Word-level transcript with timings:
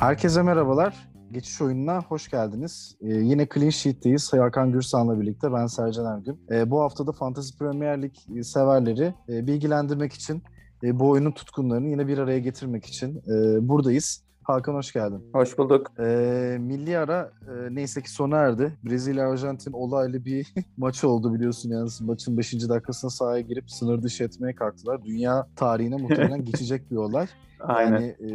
Herkese 0.00 0.42
merhabalar. 0.42 1.10
Geçiş 1.32 1.60
oyununa 1.60 2.02
hoş 2.02 2.30
geldiniz. 2.30 2.96
Ee, 3.00 3.14
yine 3.14 3.48
Clean 3.54 3.70
Sheet'teyiz. 3.70 4.32
Hakan 4.32 4.72
Gürsan'la 4.72 5.20
birlikte 5.20 5.52
ben 5.52 5.66
Sercan 5.66 6.16
Ergün. 6.16 6.40
Ee, 6.50 6.70
bu 6.70 6.80
haftada 6.80 7.12
Fantasy 7.12 7.58
Premier 7.58 8.02
Lig 8.02 8.14
severleri 8.42 9.14
e, 9.28 9.46
bilgilendirmek 9.46 10.12
için, 10.12 10.42
e, 10.82 11.00
bu 11.00 11.08
oyunun 11.08 11.30
tutkunlarını 11.30 11.88
yine 11.88 12.06
bir 12.06 12.18
araya 12.18 12.38
getirmek 12.38 12.86
için 12.86 13.22
e, 13.28 13.68
buradayız. 13.68 14.22
Hakan 14.42 14.74
hoş 14.74 14.92
geldin. 14.92 15.24
Hoş 15.32 15.58
bulduk. 15.58 15.92
Ee, 15.98 16.56
milli 16.60 16.98
ara 16.98 17.32
e, 17.48 17.74
neyse 17.74 18.02
ki 18.02 18.10
sona 18.10 18.36
erdi. 18.36 18.72
Brezilya-Arjantin 18.84 19.72
olaylı 19.72 20.24
bir 20.24 20.54
maçı 20.76 21.08
oldu 21.08 21.34
biliyorsun. 21.34 21.70
Yani 21.70 21.90
maçın 22.00 22.38
5. 22.38 22.68
dakikasına 22.68 23.10
sahaya 23.10 23.40
girip 23.40 23.70
sınır 23.70 24.02
dışı 24.02 24.24
etmeye 24.24 24.54
kalktılar. 24.54 25.04
Dünya 25.04 25.46
tarihine 25.56 25.96
muhtemelen 25.96 26.44
geçecek 26.44 26.90
bir 26.90 26.96
olay. 26.96 27.26
Aynen. 27.60 27.92
Yani, 27.92 28.06
e, 28.06 28.28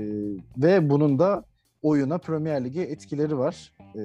ve 0.57 0.89
bunun 0.89 1.19
da 1.19 1.45
oyuna 1.83 2.17
Premier 2.17 2.65
Lig'e 2.65 2.81
etkileri 2.81 3.37
var 3.37 3.73
e, 3.95 4.01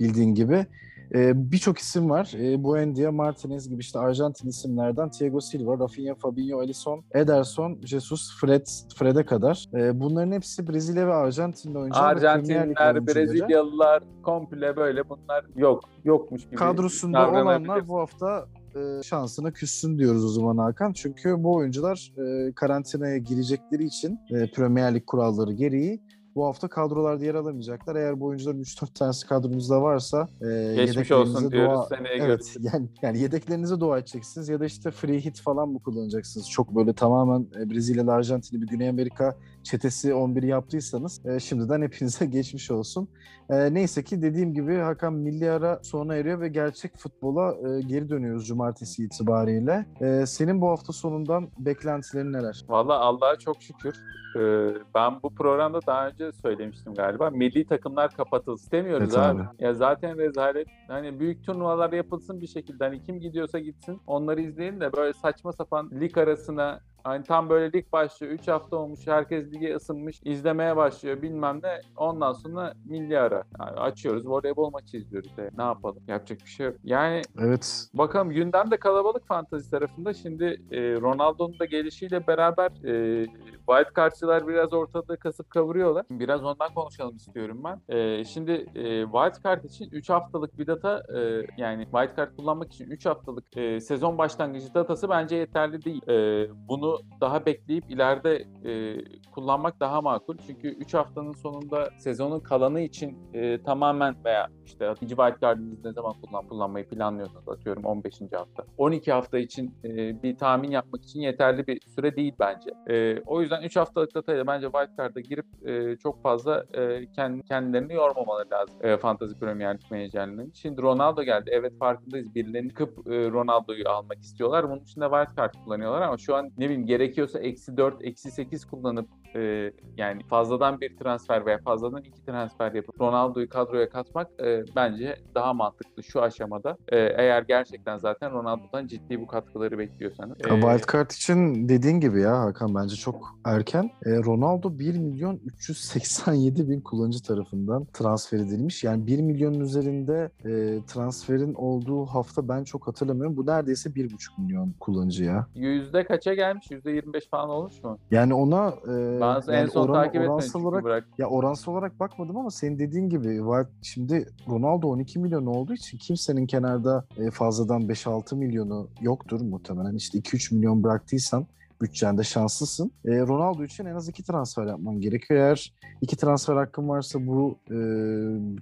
bildiğin 0.00 0.34
gibi. 0.34 0.66
E, 1.14 1.50
Birçok 1.52 1.78
isim 1.78 2.10
var. 2.10 2.32
E, 2.38 2.64
Buendia, 2.64 3.12
Martinez 3.12 3.68
gibi 3.68 3.80
işte 3.80 3.98
Arjantin 3.98 4.48
isimlerden 4.48 5.10
Thiago 5.10 5.40
Silva, 5.40 5.78
Rafinha, 5.78 6.14
Fabinho, 6.14 6.58
Alisson, 6.58 7.04
Ederson, 7.14 7.80
Jesus, 7.84 8.40
Fred, 8.40 8.66
Fred'e 8.96 9.26
kadar. 9.26 9.64
E, 9.74 10.00
bunların 10.00 10.32
hepsi 10.32 10.68
Brezilya 10.68 11.06
ve 11.06 11.14
Arjantin'de 11.14 11.78
oyuncular. 11.78 12.16
Arjantinler, 12.16 13.06
Brezilyalılar 13.06 14.02
komple 14.22 14.76
böyle 14.76 15.08
bunlar 15.08 15.44
yok. 15.56 15.84
Yokmuş 16.04 16.44
gibi. 16.44 16.56
Kadrosunda 16.56 17.30
olanlar 17.30 17.88
bu 17.88 17.98
hafta 17.98 18.46
e, 18.76 19.02
şansına 19.02 19.50
küssün 19.50 19.98
diyoruz 19.98 20.24
o 20.24 20.28
zaman 20.28 20.58
Hakan. 20.58 20.92
Çünkü 20.92 21.34
bu 21.38 21.54
oyuncular 21.54 22.12
e, 22.18 22.52
karantinaya 22.52 23.18
girecekleri 23.18 23.84
için 23.84 24.20
e, 24.30 24.50
Premier 24.50 24.94
Lig 24.94 25.06
kuralları 25.06 25.52
gereği 25.52 26.00
bu 26.34 26.46
hafta 26.46 26.68
kadrolarda 26.68 27.24
yer 27.24 27.34
alamayacaklar. 27.34 27.96
Eğer 27.96 28.20
bu 28.20 28.26
oyuncuların 28.26 28.62
3-4 28.62 28.94
tanesi 28.94 29.26
kadronuzda 29.26 29.82
varsa 29.82 30.28
e, 30.40 30.74
geçmiş 30.76 31.12
olsun 31.12 31.52
diyoruz 31.52 31.74
dua... 31.74 31.96
seneye 31.96 32.14
evet, 32.14 32.26
görüşürüz. 32.26 32.66
Yani, 32.74 32.88
yani 33.02 33.18
yedeklerinize 33.18 33.80
dua 33.80 33.98
edeceksiniz 33.98 34.48
ya 34.48 34.60
da 34.60 34.64
işte 34.64 34.90
free 34.90 35.20
hit 35.20 35.40
falan 35.40 35.68
mı 35.68 35.82
kullanacaksınız? 35.82 36.50
Çok 36.50 36.74
böyle 36.76 36.92
tamamen 36.92 37.46
e, 37.60 37.70
Brezilya 37.70 38.12
Arjantin'i 38.12 38.62
bir 38.62 38.66
Güney 38.66 38.88
Amerika 38.88 39.36
çetesi 39.62 40.14
11 40.14 40.42
yaptıysanız 40.42 41.26
e, 41.26 41.40
şimdiden 41.40 41.82
hepinize 41.82 42.26
geçmiş 42.34 42.70
olsun. 42.70 43.08
E, 43.50 43.74
neyse 43.74 44.04
ki 44.04 44.22
dediğim 44.22 44.54
gibi 44.54 44.76
Hakan 44.76 45.12
milli 45.14 45.50
ara 45.50 45.80
sona 45.82 46.14
eriyor 46.14 46.40
ve 46.40 46.48
gerçek 46.48 46.96
futbola 46.96 47.54
e, 47.68 47.80
geri 47.80 48.08
dönüyoruz 48.08 48.46
cumartesi 48.46 49.04
itibariyle. 49.04 49.86
E, 50.00 50.26
senin 50.26 50.60
bu 50.60 50.70
hafta 50.70 50.92
sonundan 50.92 51.48
beklentilerin 51.58 52.32
neler? 52.32 52.64
Valla 52.68 52.98
Allah'a 52.98 53.36
çok 53.36 53.62
şükür. 53.62 53.94
Ee, 54.36 54.68
ben 54.94 55.22
bu 55.22 55.34
programda 55.34 55.80
daha 55.86 56.08
önce 56.08 56.23
söylemiştim 56.32 56.94
galiba. 56.94 57.30
Milli 57.30 57.66
takımlar 57.66 58.10
kapatılsın. 58.10 58.64
İstemiyoruz 58.64 59.14
evet, 59.14 59.26
abi. 59.26 59.42
abi. 59.42 59.48
Ya 59.58 59.74
zaten 59.74 60.18
rezalet. 60.18 60.68
Hani 60.88 61.20
büyük 61.20 61.44
turnuvalar 61.44 61.92
yapılsın 61.92 62.40
bir 62.40 62.46
şekilde. 62.46 62.84
Hani 62.84 63.02
kim 63.02 63.20
gidiyorsa 63.20 63.58
gitsin. 63.58 64.00
Onları 64.06 64.40
izleyin 64.40 64.80
de 64.80 64.92
böyle 64.92 65.12
saçma 65.12 65.52
sapan 65.52 65.90
lig 66.00 66.18
arasına 66.18 66.80
Hani 67.04 67.24
tam 67.24 67.48
böyle 67.48 67.72
lig 67.72 67.92
başlıyor. 67.92 68.32
3 68.32 68.48
hafta 68.48 68.76
olmuş. 68.76 69.06
Herkes 69.06 69.52
lige 69.52 69.74
ısınmış. 69.74 70.20
izlemeye 70.24 70.76
başlıyor 70.76 71.22
bilmem 71.22 71.60
ne. 71.62 71.80
Ondan 71.96 72.32
sonra 72.32 72.74
milli 72.84 73.18
ara. 73.18 73.44
Yani 73.60 73.70
açıyoruz. 73.70 74.26
Voleybol 74.26 74.70
maçı 74.70 74.96
izliyoruz. 74.96 75.38
E, 75.38 75.50
ne 75.58 75.62
yapalım? 75.62 76.02
Yapacak 76.08 76.38
bir 76.40 76.50
şey 76.50 76.66
yok. 76.66 76.76
Yani 76.84 77.22
evet. 77.38 77.86
bakalım 77.94 78.30
gündem 78.30 78.70
de 78.70 78.76
kalabalık 78.76 79.26
fantazi 79.26 79.70
tarafında. 79.70 80.14
Şimdi 80.14 80.44
e, 80.70 80.78
Ronaldo'nun 80.80 81.58
da 81.58 81.64
gelişiyle 81.64 82.26
beraber 82.26 82.70
e, 82.84 83.26
wild 83.68 83.96
cardçılar 83.96 84.48
biraz 84.48 84.72
ortada 84.72 85.16
kasıp 85.16 85.50
kavuruyorlar. 85.50 86.06
Biraz 86.10 86.44
ondan 86.44 86.74
konuşalım 86.74 87.16
istiyorum 87.16 87.62
ben. 87.64 87.94
E, 87.96 88.24
şimdi 88.24 88.52
e, 88.74 89.02
wild 89.02 89.44
card 89.44 89.64
için 89.64 89.90
3 89.92 90.10
haftalık 90.10 90.58
bir 90.58 90.66
data 90.66 91.02
e, 91.18 91.46
yani 91.56 91.84
wild 91.84 92.16
card 92.16 92.36
kullanmak 92.36 92.72
için 92.72 92.90
3 92.90 93.06
haftalık 93.06 93.56
e, 93.56 93.80
sezon 93.80 94.18
başlangıcı 94.18 94.74
datası 94.74 95.08
bence 95.08 95.36
yeterli 95.36 95.84
değil. 95.84 96.08
E, 96.08 96.48
bunu 96.68 96.93
daha 97.20 97.46
bekleyip 97.46 97.90
ileride 97.90 98.44
e, 98.64 99.04
kullanmak 99.32 99.80
daha 99.80 100.00
makul. 100.00 100.36
Çünkü 100.46 100.68
3 100.68 100.94
haftanın 100.94 101.32
sonunda 101.32 101.88
sezonun 101.98 102.40
kalanı 102.40 102.80
için 102.80 103.18
e, 103.34 103.62
tamamen 103.62 104.16
veya 104.24 104.48
işte 104.64 104.92
ikinci 104.96 105.16
wildcard'ınızı 105.16 105.88
ne 105.88 105.92
zaman 105.92 106.12
kullan, 106.20 106.48
kullanmayı 106.48 106.88
planlıyorsunuz 106.88 107.48
atıyorum 107.48 107.84
15. 107.84 108.20
hafta. 108.32 108.64
12 108.78 109.12
hafta 109.12 109.38
için 109.38 109.74
e, 109.84 110.22
bir 110.22 110.36
tahmin 110.36 110.70
yapmak 110.70 111.04
için 111.04 111.20
yeterli 111.20 111.66
bir 111.66 111.80
süre 111.94 112.16
değil 112.16 112.34
bence. 112.40 112.70
E, 112.88 113.22
o 113.26 113.40
yüzden 113.40 113.62
3 113.62 113.76
haftalık 113.76 114.14
datayla 114.14 114.46
bence 114.46 114.66
wildcard'a 114.66 115.20
girip 115.20 115.46
e, 115.68 115.96
çok 115.96 116.22
fazla 116.22 116.64
e, 116.74 117.06
kendilerini 117.48 117.94
yormamaları 117.94 118.50
lazım 118.50 118.76
e, 118.82 118.96
Fantasy 118.96 119.34
Premier 119.34 119.74
Lig 119.74 119.90
menajerlerinin. 119.90 120.52
Şimdi 120.54 120.82
Ronaldo 120.82 121.22
geldi. 121.22 121.50
Evet 121.52 121.78
farkındayız. 121.78 122.34
Birilerini 122.34 122.68
çıkıp 122.68 123.06
e, 123.06 123.30
Ronaldo'yu 123.30 123.88
almak 123.88 124.18
istiyorlar. 124.18 124.70
Bunun 124.70 124.80
için 124.80 125.00
de 125.00 125.04
wildcard 125.04 125.54
kullanıyorlar 125.64 126.02
ama 126.02 126.18
şu 126.18 126.36
an 126.36 126.50
ne 126.58 126.64
bileyim 126.64 126.83
gerekiyorsa 126.86 127.38
eksi 127.38 127.76
4, 127.76 127.94
eksi 128.00 128.30
8 128.30 128.64
kullanıp 128.64 129.08
e, 129.34 129.72
yani 129.96 130.22
fazladan 130.30 130.80
bir 130.80 130.96
transfer 130.96 131.46
veya 131.46 131.58
fazladan 131.58 132.02
iki 132.02 132.24
transfer 132.24 132.72
yapıp 132.72 133.00
Ronaldo'yu 133.00 133.48
kadroya 133.48 133.88
katmak 133.88 134.30
e, 134.40 134.64
bence 134.76 135.16
daha 135.34 135.54
mantıklı 135.54 136.02
şu 136.02 136.22
aşamada. 136.22 136.76
E, 136.88 136.96
eğer 136.98 137.42
gerçekten 137.42 137.98
zaten 137.98 138.32
Ronaldo'dan 138.32 138.86
ciddi 138.86 139.20
bu 139.20 139.26
katkıları 139.26 139.78
bekliyorsanız. 139.78 140.36
E, 140.40 140.48
Wildcard 140.48 141.10
için 141.10 141.68
dediğin 141.68 142.00
gibi 142.00 142.20
ya 142.20 142.40
Hakan 142.40 142.74
bence 142.74 142.96
çok 142.96 143.38
erken. 143.44 143.90
E, 144.06 144.10
Ronaldo 144.10 144.78
1 144.78 144.98
milyon 144.98 145.40
387 145.44 146.68
bin 146.70 146.80
kullanıcı 146.80 147.22
tarafından 147.22 147.86
transfer 147.92 148.38
edilmiş. 148.38 148.84
Yani 148.84 149.06
1 149.06 149.20
milyonun 149.20 149.60
üzerinde 149.60 150.30
e, 150.44 150.78
transferin 150.86 151.54
olduğu 151.54 152.06
hafta 152.06 152.48
ben 152.48 152.64
çok 152.64 152.86
hatırlamıyorum. 152.86 153.36
Bu 153.36 153.46
neredeyse 153.46 153.90
1,5 153.90 154.42
milyon 154.42 154.74
kullanıcı 154.80 155.24
ya. 155.24 155.46
Yüzde 155.54 156.04
kaça 156.04 156.34
gelmiş? 156.34 156.70
Yüzde 156.70 156.90
25 156.90 157.28
falan 157.28 157.50
olmuş 157.50 157.84
mu? 157.84 157.98
Yani 158.10 158.34
ona 158.34 158.74
e, 158.88 159.20
Bazı 159.24 159.52
yani 159.52 159.62
en 159.62 159.66
son 159.66 159.88
oran, 159.88 160.04
takip 160.04 160.20
oransal 160.22 160.64
olarak 160.64 160.84
bırak. 160.84 161.04
ya 161.18 161.26
oransal 161.26 161.72
olarak 161.72 162.00
bakmadım 162.00 162.36
ama 162.36 162.50
senin 162.50 162.78
dediğin 162.78 163.08
gibi 163.08 163.46
var. 163.46 163.66
Şimdi 163.82 164.28
Ronaldo 164.48 164.88
12 164.88 165.18
milyon 165.18 165.46
olduğu 165.46 165.74
için 165.74 165.98
kimsenin 165.98 166.46
kenarda 166.46 167.04
e, 167.18 167.30
fazladan 167.30 167.82
5-6 167.82 168.36
milyonu 168.36 168.88
yoktur 169.00 169.40
muhtemelen. 169.40 169.94
İşte 169.94 170.18
2-3 170.18 170.54
milyon 170.54 170.82
bıraktıysan 170.82 171.46
bütçende 171.82 172.22
şanslısın. 172.22 172.92
E, 173.04 173.20
Ronaldo 173.20 173.64
için 173.64 173.84
en 173.84 173.94
az 173.94 174.08
iki 174.08 174.22
transfer 174.22 174.66
yapman 174.66 175.00
gerekiyor. 175.00 175.40
Eğer 175.40 175.74
iki 176.00 176.16
transfer 176.16 176.56
hakkın 176.56 176.88
varsa 176.88 177.26
bu 177.26 177.58
e, 177.70 177.78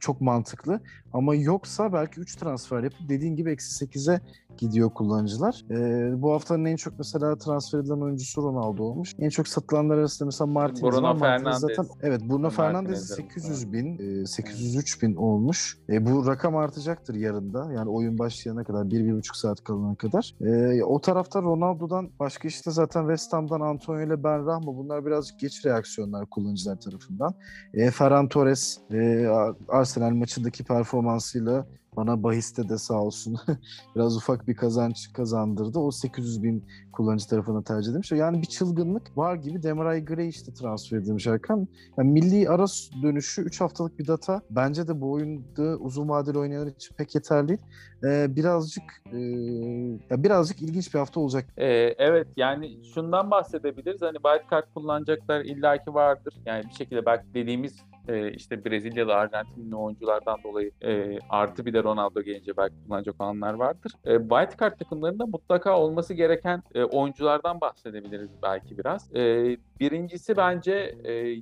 çok 0.01 0.21
mantıklı. 0.21 0.81
Ama 1.13 1.35
yoksa 1.35 1.93
belki 1.93 2.21
üç 2.21 2.37
transfer 2.37 2.83
yapıp 2.83 3.09
dediğin 3.09 3.37
gibi 3.37 3.51
eksi 3.51 3.85
8'e 3.85 4.21
gidiyor 4.59 4.91
kullanıcılar. 4.91 5.65
E, 5.71 6.23
bu 6.23 6.33
haftanın 6.33 6.65
en 6.65 6.77
çok 6.77 6.99
mesela 6.99 7.39
transfer 7.39 7.79
edilen 7.79 8.01
oyuncusu 8.01 8.43
Ronaldo 8.43 8.83
olmuş. 8.83 9.15
En 9.19 9.29
çok 9.29 9.49
satılanlar 9.49 9.99
arasında 9.99 10.27
mesela 10.27 10.47
Martinez 10.47 10.83
Bruno 10.83 11.09
var. 11.09 11.19
Fernandes. 11.19 11.61
zaten 11.61 11.87
evet 12.03 12.21
Bruno 12.29 12.51
Fernandes 12.51 13.07
800 13.07 13.73
bin, 13.73 14.23
e, 14.23 14.27
803 14.27 15.03
bin 15.03 15.15
olmuş. 15.15 15.79
E, 15.89 16.07
bu 16.07 16.27
rakam 16.27 16.57
artacaktır 16.57 17.15
yarında. 17.15 17.73
Yani 17.73 17.91
oyun 17.91 18.19
başlayana 18.19 18.65
kadar, 18.65 18.85
1-1,5 18.85 19.37
saat 19.37 19.65
kalana 19.65 19.95
kadar. 19.95 20.35
E, 20.41 20.83
o 20.85 21.01
tarafta 21.01 21.43
Ronaldo'dan 21.43 22.11
başka 22.21 22.49
işte 22.49 22.71
zaten 22.71 23.01
West 23.01 23.33
Ham'dan 23.33 23.61
Antonio 23.61 24.01
ile 24.01 24.25
Ben 24.25 24.47
Rahma 24.47 24.77
bunlar 24.77 25.07
birazcık 25.07 25.39
geç 25.39 25.67
reaksiyonlar 25.67 26.27
kullanıcılar 26.27 26.81
tarafından. 26.81 27.35
E, 27.75 27.91
Ferran 27.91 28.29
Torres 28.29 28.79
e, 28.93 29.27
Arsenal 29.69 30.11
maçındaki 30.11 30.65
performansıyla 30.65 31.67
bana 31.97 32.23
bahiste 32.23 32.69
de 32.69 32.79
sağ 32.79 33.03
olsun 33.03 33.37
biraz 33.97 34.17
ufak 34.17 34.49
bir 34.49 34.55
kazanç 34.55 35.13
kazandırdı. 35.13 35.79
O 35.79 35.91
800 35.91 36.43
bin 36.43 36.65
kullanıcı 36.93 37.29
tarafından 37.29 37.63
tercih 37.63 37.91
edilmiş. 37.91 38.13
Yani 38.13 38.43
bir 38.43 38.47
çılgınlık 38.47 39.19
var 39.19 39.37
gibi 39.37 39.63
Demaray 39.63 40.05
Gray 40.05 40.29
işte 40.29 40.55
transfer 40.55 40.99
edilmiş 40.99 41.27
Erkan. 41.27 41.69
Yani 41.99 42.11
milli 42.11 42.49
ara 42.49 42.65
dönüşü 43.03 43.43
3 43.43 43.61
haftalık 43.61 43.99
bir 43.99 44.07
data. 44.07 44.41
Bence 44.51 44.89
de 44.89 45.01
bu 45.01 45.13
oyunda 45.13 45.77
uzun 45.79 46.09
vadeli 46.09 46.39
oynayanlar 46.39 46.73
için 46.73 46.95
pek 46.95 47.15
yeterli. 47.15 47.59
Ee, 48.05 48.37
birazcık 48.37 49.03
e, 49.07 50.23
birazcık 50.25 50.63
ilginç 50.63 50.95
bir 50.95 50.99
hafta 50.99 51.21
olacak. 51.21 51.45
Ee, 51.57 51.67
evet 51.99 52.29
yani 52.37 52.85
şundan 52.95 53.31
bahsedebiliriz. 53.31 54.03
Hani 54.03 54.17
wildcard 54.17 54.65
kullanacaklar 54.75 55.41
illaki 55.41 55.95
vardır. 55.95 56.35
Yani 56.47 56.65
bir 56.69 56.75
şekilde 56.75 57.07
belki 57.07 57.35
dediğimiz 57.35 57.85
e, 58.09 58.33
işte 58.33 58.65
Brezilyalı, 58.65 59.15
Arjantinli 59.15 59.77
oyunculardan 59.77 60.39
dolayı 60.45 60.71
e, 60.83 61.19
artı 61.29 61.67
bir 61.67 61.73
de 61.73 61.83
Ronaldo 61.83 62.23
gelince 62.23 62.57
belki 62.57 62.75
kullanacak 62.87 63.21
olanlar 63.21 63.55
vardır. 63.55 63.93
E, 64.05 64.19
Wildcard 64.19 64.79
takımlarında 64.79 65.27
mutlaka 65.27 65.79
olması 65.79 66.15
gereken 66.15 66.63
e, 66.75 66.85
oyunculardan 66.85 67.61
bahsedebiliriz 67.61 68.31
belki 68.43 68.79
biraz. 68.79 69.17
E, 69.17 69.57
birincisi 69.81 70.37
bence 70.37 70.95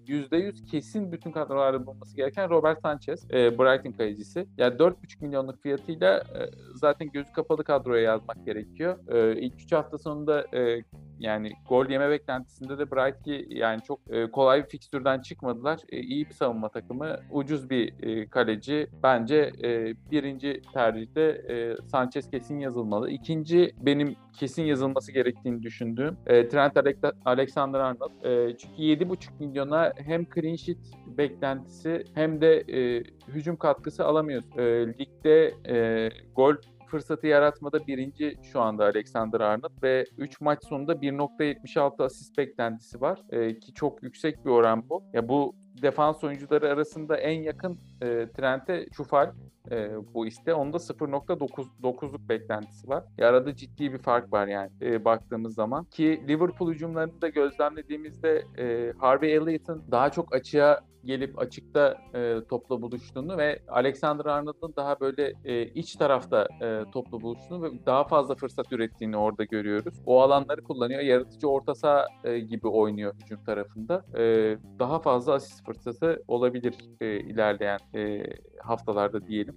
yüzde 0.06 0.36
yüz 0.36 0.64
kesin 0.70 1.12
bütün 1.12 1.32
kadrolarda 1.32 1.86
bulunması 1.86 2.16
gereken 2.16 2.50
Robert 2.50 2.80
Sanchez, 2.80 3.24
e, 3.30 3.58
Brighton 3.58 3.92
kalecisi. 3.92 4.46
Yani 4.58 4.74
4,5 4.74 4.94
milyonluk 5.20 5.62
fiyatıyla 5.62 6.18
e, 6.18 6.49
zaten 6.74 7.10
gözü 7.12 7.32
kapalı 7.32 7.64
kadroya 7.64 8.02
yazmak 8.02 8.46
gerekiyor. 8.46 8.98
E, 9.08 9.40
ilk 9.40 9.54
3 9.62 9.72
hafta 9.72 9.98
sonunda 9.98 10.56
e, 10.56 10.84
yani 11.20 11.52
gol 11.68 11.86
yeme 11.90 12.10
beklentisinde 12.10 12.78
de 12.78 12.90
Bright 12.90 13.22
ki 13.22 13.46
yani 13.50 13.82
çok 13.82 14.00
e, 14.10 14.30
kolay 14.30 14.64
bir 14.64 14.68
fikstürden 14.68 15.20
çıkmadılar. 15.20 15.80
E, 15.88 16.00
iyi 16.00 16.28
bir 16.28 16.34
savunma 16.34 16.68
takımı, 16.68 17.16
ucuz 17.30 17.70
bir 17.70 18.02
e, 18.02 18.26
kaleci. 18.26 18.86
Bence 19.02 19.52
e, 19.64 19.94
birinci 20.10 20.62
tercihte 20.74 21.20
e, 21.22 21.76
Sanchez 21.88 22.30
kesin 22.30 22.58
yazılmalı. 22.58 23.10
İkinci 23.10 23.74
benim 23.80 24.16
kesin 24.38 24.62
yazılması 24.62 25.12
gerektiğini 25.12 25.62
düşündüğüm 25.62 26.16
e, 26.26 26.48
Trent 26.48 26.76
Alexander-Arnold. 27.24 28.24
E, 28.24 28.56
çünkü 28.56 28.82
7,5 28.82 29.30
milyona 29.40 29.92
hem 29.96 30.26
clean 30.34 30.56
sheet 30.56 30.78
beklentisi 31.06 32.04
hem 32.14 32.40
de 32.40 32.56
e, 32.56 33.04
hücum 33.28 33.56
katkısı 33.56 34.04
alamıyoruz. 34.04 34.58
E, 34.58 34.62
ligde 34.98 35.54
e, 35.68 36.08
gol 36.36 36.54
fırsatı 36.90 37.26
yaratmada 37.26 37.86
birinci 37.86 38.36
şu 38.52 38.60
anda 38.60 38.84
Alexander 38.84 39.40
Arnold 39.40 39.82
ve 39.82 40.04
3 40.18 40.40
maç 40.40 40.58
sonunda 40.68 40.92
1.76 40.92 42.04
asist 42.04 42.38
beklentisi 42.38 43.00
var 43.00 43.20
e, 43.30 43.58
ki 43.58 43.74
çok 43.74 44.02
yüksek 44.02 44.44
bir 44.44 44.50
oran 44.50 44.88
bu. 44.88 45.02
Ya 45.12 45.28
bu 45.28 45.54
defans 45.82 46.24
oyuncuları 46.24 46.68
arasında 46.68 47.16
en 47.16 47.42
yakın 47.42 47.78
e, 48.02 48.28
Trent'e 48.36 48.86
Çufal 48.92 49.32
e, 49.70 49.90
bu 50.14 50.26
iste. 50.26 50.54
Onda 50.54 50.76
0.9'luk 50.76 52.28
beklentisi 52.28 52.88
var. 52.88 53.04
E, 53.18 53.24
arada 53.24 53.56
ciddi 53.56 53.92
bir 53.92 53.98
fark 53.98 54.32
var 54.32 54.46
yani 54.46 54.70
e, 54.82 55.04
baktığımız 55.04 55.54
zaman. 55.54 55.84
Ki 55.84 56.24
Liverpool 56.28 56.72
hücumlarını 56.72 57.20
da 57.22 57.28
gözlemlediğimizde 57.28 58.44
e, 58.58 58.92
Harvey 58.98 59.34
Elliott'ın 59.34 59.84
daha 59.90 60.10
çok 60.10 60.34
açığa 60.34 60.80
gelip 61.04 61.38
açıkta 61.38 61.98
e, 62.14 62.36
topla 62.48 62.82
buluştuğunu 62.82 63.38
ve 63.38 63.62
Alexander 63.68 64.24
Arnold'un 64.24 64.72
daha 64.76 65.00
böyle 65.00 65.32
e, 65.44 65.66
iç 65.66 65.96
tarafta 65.96 66.48
e, 66.62 66.84
topla 66.92 67.20
buluştuğunu 67.20 67.62
ve 67.62 67.70
daha 67.86 68.04
fazla 68.04 68.34
fırsat 68.34 68.72
ürettiğini 68.72 69.16
orada 69.16 69.44
görüyoruz. 69.44 69.94
O 70.06 70.20
alanları 70.20 70.62
kullanıyor. 70.62 71.00
Yaratıcı 71.00 71.48
orta 71.48 71.74
saha 71.74 72.06
e, 72.24 72.38
gibi 72.38 72.68
oynuyor 72.68 73.14
hücum 73.22 73.44
tarafında. 73.44 74.04
E, 74.18 74.56
daha 74.78 74.98
fazla 74.98 75.32
asist 75.32 75.66
fırsatı 75.66 76.22
olabilir 76.28 76.74
e, 77.00 77.20
ilerleyen 77.20 77.78
e, 77.94 78.22
haftalarda 78.62 79.26
diyelim. 79.26 79.54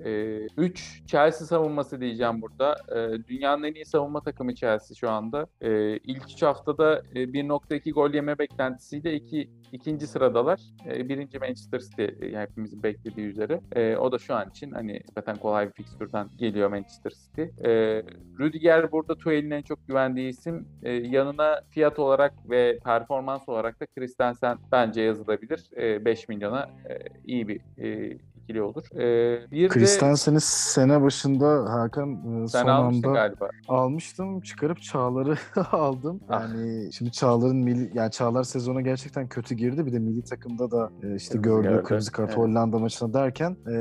3 0.58 1.02
e, 1.04 1.08
Chelsea 1.08 1.48
savunması 1.48 2.02
diyeceğim 2.02 2.42
burada. 2.42 2.76
E, 2.96 3.28
dünyanın 3.28 3.64
en 3.64 3.74
iyi 3.74 3.86
savunma 3.86 4.22
takımı 4.22 4.56
Chelsea 4.56 4.96
şu 4.96 5.10
anda. 5.10 5.48
E, 5.62 5.98
ilk 5.98 6.24
3 6.24 6.42
haftada 6.42 7.04
e, 7.16 7.34
1.2 7.34 7.92
gol 7.92 8.14
yeme 8.14 8.40
beklentisiyle 8.40 9.14
iki, 9.14 9.50
ikinci 9.72 10.08
sıradalar. 10.08 10.62
E, 10.86 11.10
birinci 11.10 11.40
Manchester 11.40 11.80
City 11.80 12.26
yani 12.26 12.48
hepimizin 12.50 12.84
beklediği 12.84 13.28
üzere. 13.28 13.62
E, 13.72 13.98
o 13.98 14.12
da 14.12 14.18
şu 14.18 14.36
an 14.36 14.50
için 14.50 14.72
hani 14.72 15.02
zaten 15.16 15.38
kolay 15.38 15.68
bir 15.68 15.74
fikstürden 15.74 16.30
geliyor 16.38 16.70
Manchester 16.70 17.12
City. 17.12 17.42
E, 17.42 18.04
Rüdiger 18.40 18.92
burada 18.92 19.16
Tuchel'in 19.16 19.52
en 19.52 19.62
çok 19.62 19.88
güvendiği 19.88 20.30
isim. 20.30 20.68
E, 20.84 20.92
yanına 20.92 21.62
fiyat 21.70 22.00
olarak 22.00 22.34
ve 22.50 22.80
performans 22.84 23.50
olarak 23.50 23.80
da 23.80 23.86
Christensen 23.86 24.58
bence 24.72 25.02
yazılabilir. 25.02 25.70
E, 25.78 26.06
5 26.06 26.30
milyona 26.30 26.70
e, 26.90 27.00
iyi 27.26 27.48
bir 27.48 27.62
e, 27.78 28.18
ikili 28.44 28.62
olur. 28.62 28.84
Ee, 28.96 29.52
bir 29.52 29.70
Christensen'i 29.70 30.42
sene 30.42 31.02
başında 31.02 31.48
Hakan 31.74 32.44
e, 32.44 32.48
Sen 32.48 32.62
son 32.62 32.68
anda 32.70 33.12
galiba. 33.12 33.50
almıştım. 33.68 34.42
Çıkarıp 34.42 34.82
Çağlar'ı 34.82 35.38
aldım. 35.72 36.20
Ah. 36.30 36.42
Yani 36.42 36.86
ah. 36.88 36.92
şimdi 36.92 37.12
Çağlar'ın 37.12 37.58
milli 37.58 37.92
yani 37.94 38.12
Çağlar 38.12 38.44
sezona 38.44 38.82
gerçekten 38.82 39.28
kötü 39.28 39.56
girdi. 39.56 39.86
Bir 39.86 39.94
de 39.94 40.00
milli 40.00 40.24
takımda 40.24 40.72
da 40.72 40.92
e, 41.04 41.16
işte 41.16 41.38
gördüğü 41.38 41.84
kırmızı 41.84 42.12
kart 42.12 42.30
evet. 42.30 42.38
Hollanda 42.38 42.80
maçına 42.80 43.14
derken 43.14 43.52
e, 43.68 43.74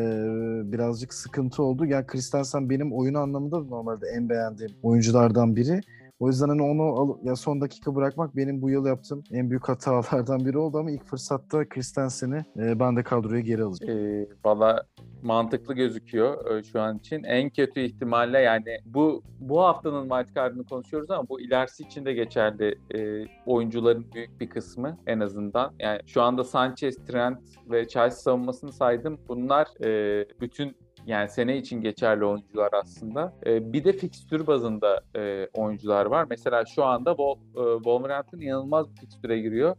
birazcık 0.72 1.14
sıkıntı 1.14 1.62
oldu. 1.62 1.86
Yani 1.86 2.06
Christensen 2.06 2.70
benim 2.70 2.92
oyun 2.92 3.14
anlamında 3.14 3.58
normalde 3.58 4.06
en 4.16 4.28
beğendiğim 4.28 4.72
oyunculardan 4.82 5.56
biri. 5.56 5.80
O 6.22 6.28
yüzden 6.28 6.48
hani 6.48 6.62
onu 6.62 6.82
al, 6.82 7.16
ya 7.22 7.36
son 7.36 7.60
dakika 7.60 7.94
bırakmak 7.94 8.36
benim 8.36 8.62
bu 8.62 8.70
yıl 8.70 8.86
yaptığım 8.86 9.24
en 9.32 9.50
büyük 9.50 9.68
hatalardan 9.68 10.46
biri 10.46 10.58
oldu 10.58 10.78
ama 10.78 10.90
ilk 10.90 11.04
fırsatta 11.04 11.68
Christensen'i 11.68 12.44
e, 12.56 12.80
ben 12.80 12.96
de 12.96 13.02
kadroya 13.02 13.40
geri 13.40 13.62
alacağım. 13.62 13.98
E, 13.98 14.26
Valla 14.44 14.82
mantıklı 15.22 15.74
gözüküyor 15.74 16.50
e, 16.50 16.62
şu 16.62 16.80
an 16.80 16.98
için. 16.98 17.22
En 17.22 17.50
kötü 17.50 17.80
ihtimalle 17.80 18.38
yani 18.38 18.78
bu 18.84 19.22
bu 19.40 19.62
haftanın 19.62 20.24
kartını 20.34 20.64
konuşuyoruz 20.64 21.10
ama 21.10 21.28
bu 21.28 21.40
ilerisi 21.40 21.82
için 21.82 22.04
de 22.04 22.12
geçerli 22.12 22.78
e, 22.94 23.26
oyuncuların 23.46 24.06
büyük 24.14 24.40
bir 24.40 24.48
kısmı 24.48 24.98
en 25.06 25.20
azından. 25.20 25.72
Yani 25.80 26.00
şu 26.06 26.22
anda 26.22 26.44
Sanchez, 26.44 26.96
Trent 27.06 27.38
ve 27.70 27.88
Chelsea 27.88 28.18
savunmasını 28.18 28.72
saydım. 28.72 29.18
Bunlar 29.28 29.84
e, 29.84 30.24
bütün 30.40 30.76
yani 31.06 31.28
sene 31.28 31.56
için 31.56 31.80
geçerli 31.80 32.24
oyuncular 32.24 32.70
aslında. 32.72 33.32
E, 33.46 33.72
bir 33.72 33.84
de 33.84 33.92
fikstür 33.92 34.46
bazında 34.46 35.00
e, 35.16 35.48
oyuncular 35.54 36.06
var. 36.06 36.26
Mesela 36.30 36.64
şu 36.64 36.84
anda 36.84 37.10
Wol, 37.10 37.36
e, 37.36 37.76
Wolverhampton 37.76 38.40
inanılmaz 38.40 38.90
bir 38.90 39.00
fikstüre 39.00 39.38
giriyor. 39.38 39.76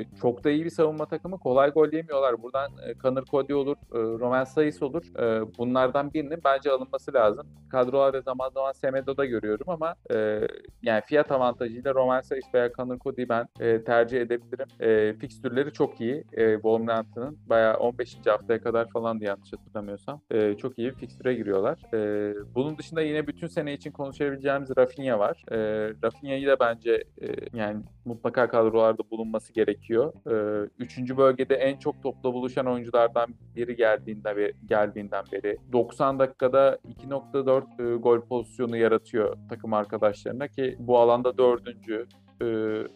E, 0.00 0.04
çok 0.20 0.44
da 0.44 0.50
iyi 0.50 0.64
bir 0.64 0.70
savunma 0.70 1.06
takımı. 1.06 1.38
Kolay 1.38 1.70
gol 1.70 1.92
yemiyorlar. 1.92 2.42
Buradan 2.42 2.72
e, 2.88 2.94
Connor 2.94 3.24
Cody 3.24 3.54
olur, 3.54 3.76
e, 3.76 3.98
Roman 3.98 4.44
Sayıs 4.44 4.82
olur. 4.82 5.02
E, 5.18 5.56
bunlardan 5.58 6.14
birinin 6.14 6.40
bence 6.44 6.70
alınması 6.70 7.14
lazım. 7.14 7.46
Kadrolarda 7.70 8.20
zaman 8.20 8.50
zaman 8.50 8.72
Semedo'da 8.72 9.24
görüyorum 9.24 9.66
ama 9.68 9.94
e, 10.14 10.40
yani 10.82 11.02
fiyat 11.06 11.32
avantajıyla 11.32 11.94
Roman 11.94 12.20
Sayıs 12.20 12.54
veya 12.54 12.72
Connor 12.72 12.98
Cody'yi 12.98 13.28
ben 13.28 13.46
e, 13.60 13.84
tercih 13.84 14.20
edebilirim. 14.20 14.66
E, 14.80 15.14
fikstürleri 15.18 15.72
çok 15.72 16.00
iyi. 16.00 16.24
E, 16.32 16.54
Wolverhampton'ın 16.54 17.38
bayağı 17.46 17.76
15. 17.76 18.16
haftaya 18.26 18.62
kadar 18.62 18.88
falan 18.88 19.20
diye 19.20 19.28
yanlış 19.28 19.52
hatırlamıyorsam. 19.52 20.20
E, 20.30 20.54
çok 20.64 20.78
iyi 20.78 20.88
bir 20.88 20.94
fikstüre 20.94 21.34
giriyorlar. 21.34 21.78
E, 21.94 22.34
bunun 22.54 22.78
dışında 22.78 23.02
yine 23.02 23.26
bütün 23.26 23.46
sene 23.46 23.72
için 23.72 23.90
konuşabileceğimiz 23.90 24.70
Rafinha 24.78 25.18
var. 25.18 25.44
E, 25.50 25.58
Rafinha'yı 26.04 26.46
da 26.46 26.60
bence 26.60 27.04
e, 27.22 27.26
yani 27.52 27.82
mutlaka 28.04 28.48
kadrolarda 28.48 29.02
bulunması 29.10 29.52
gerekiyor. 29.52 30.12
E, 30.30 30.68
üçüncü 30.78 31.16
bölgede 31.16 31.54
en 31.54 31.78
çok 31.78 32.02
topla 32.02 32.32
buluşan 32.34 32.66
oyunculardan 32.66 33.26
biri 33.56 33.76
geldiğinde 33.76 34.36
ve 34.36 34.52
geldiğinden 34.66 35.24
beri 35.32 35.58
90 35.72 36.18
dakikada 36.18 36.78
2.4 37.08 37.94
e, 37.94 37.96
gol 37.96 38.20
pozisyonu 38.20 38.76
yaratıyor 38.76 39.36
takım 39.48 39.72
arkadaşlarına 39.72 40.48
ki 40.48 40.76
bu 40.78 40.98
alanda 40.98 41.38
dördüncü 41.38 42.06